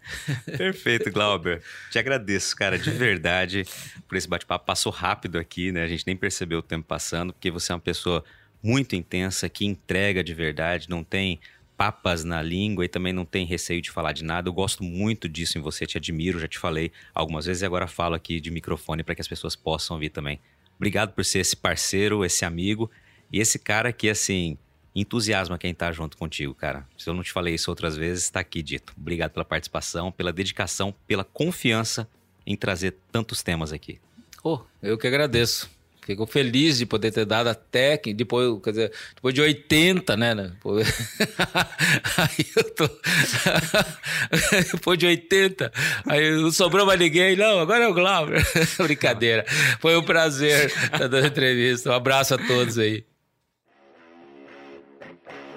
[0.57, 1.61] Perfeito, Glauber.
[1.91, 3.65] Te agradeço, cara, de verdade,
[4.07, 4.65] por esse bate-papo.
[4.65, 5.83] Passou rápido aqui, né?
[5.83, 8.23] A gente nem percebeu o tempo passando, porque você é uma pessoa
[8.61, 11.41] muito intensa, que entrega de verdade, não tem
[11.75, 14.47] papas na língua e também não tem receio de falar de nada.
[14.47, 17.87] Eu gosto muito disso em você, te admiro, já te falei algumas vezes e agora
[17.87, 20.39] falo aqui de microfone para que as pessoas possam ouvir também.
[20.77, 22.89] Obrigado por ser esse parceiro, esse amigo
[23.31, 24.57] e esse cara que, assim,
[24.95, 26.87] entusiasma quem tá junto contigo, cara.
[26.97, 28.93] Se eu não te falei isso outras vezes, está aqui dito.
[28.97, 32.07] Obrigado pela participação, pela dedicação, pela confiança
[32.45, 33.99] em trazer tantos temas aqui.
[34.43, 35.69] Oh, eu que agradeço.
[36.05, 40.35] Fico feliz de poder ter dado até que depois, quer dizer, depois de 80, né?
[40.35, 40.51] né?
[42.17, 42.89] Aí eu tô.
[44.73, 45.71] depois de 80,
[46.09, 47.35] aí não sobrou mais ninguém.
[47.35, 48.45] Não, agora é o Glauber.
[48.77, 49.45] Brincadeira.
[49.79, 51.89] Foi um prazer estar dando entrevista.
[51.89, 53.05] Um abraço a todos aí.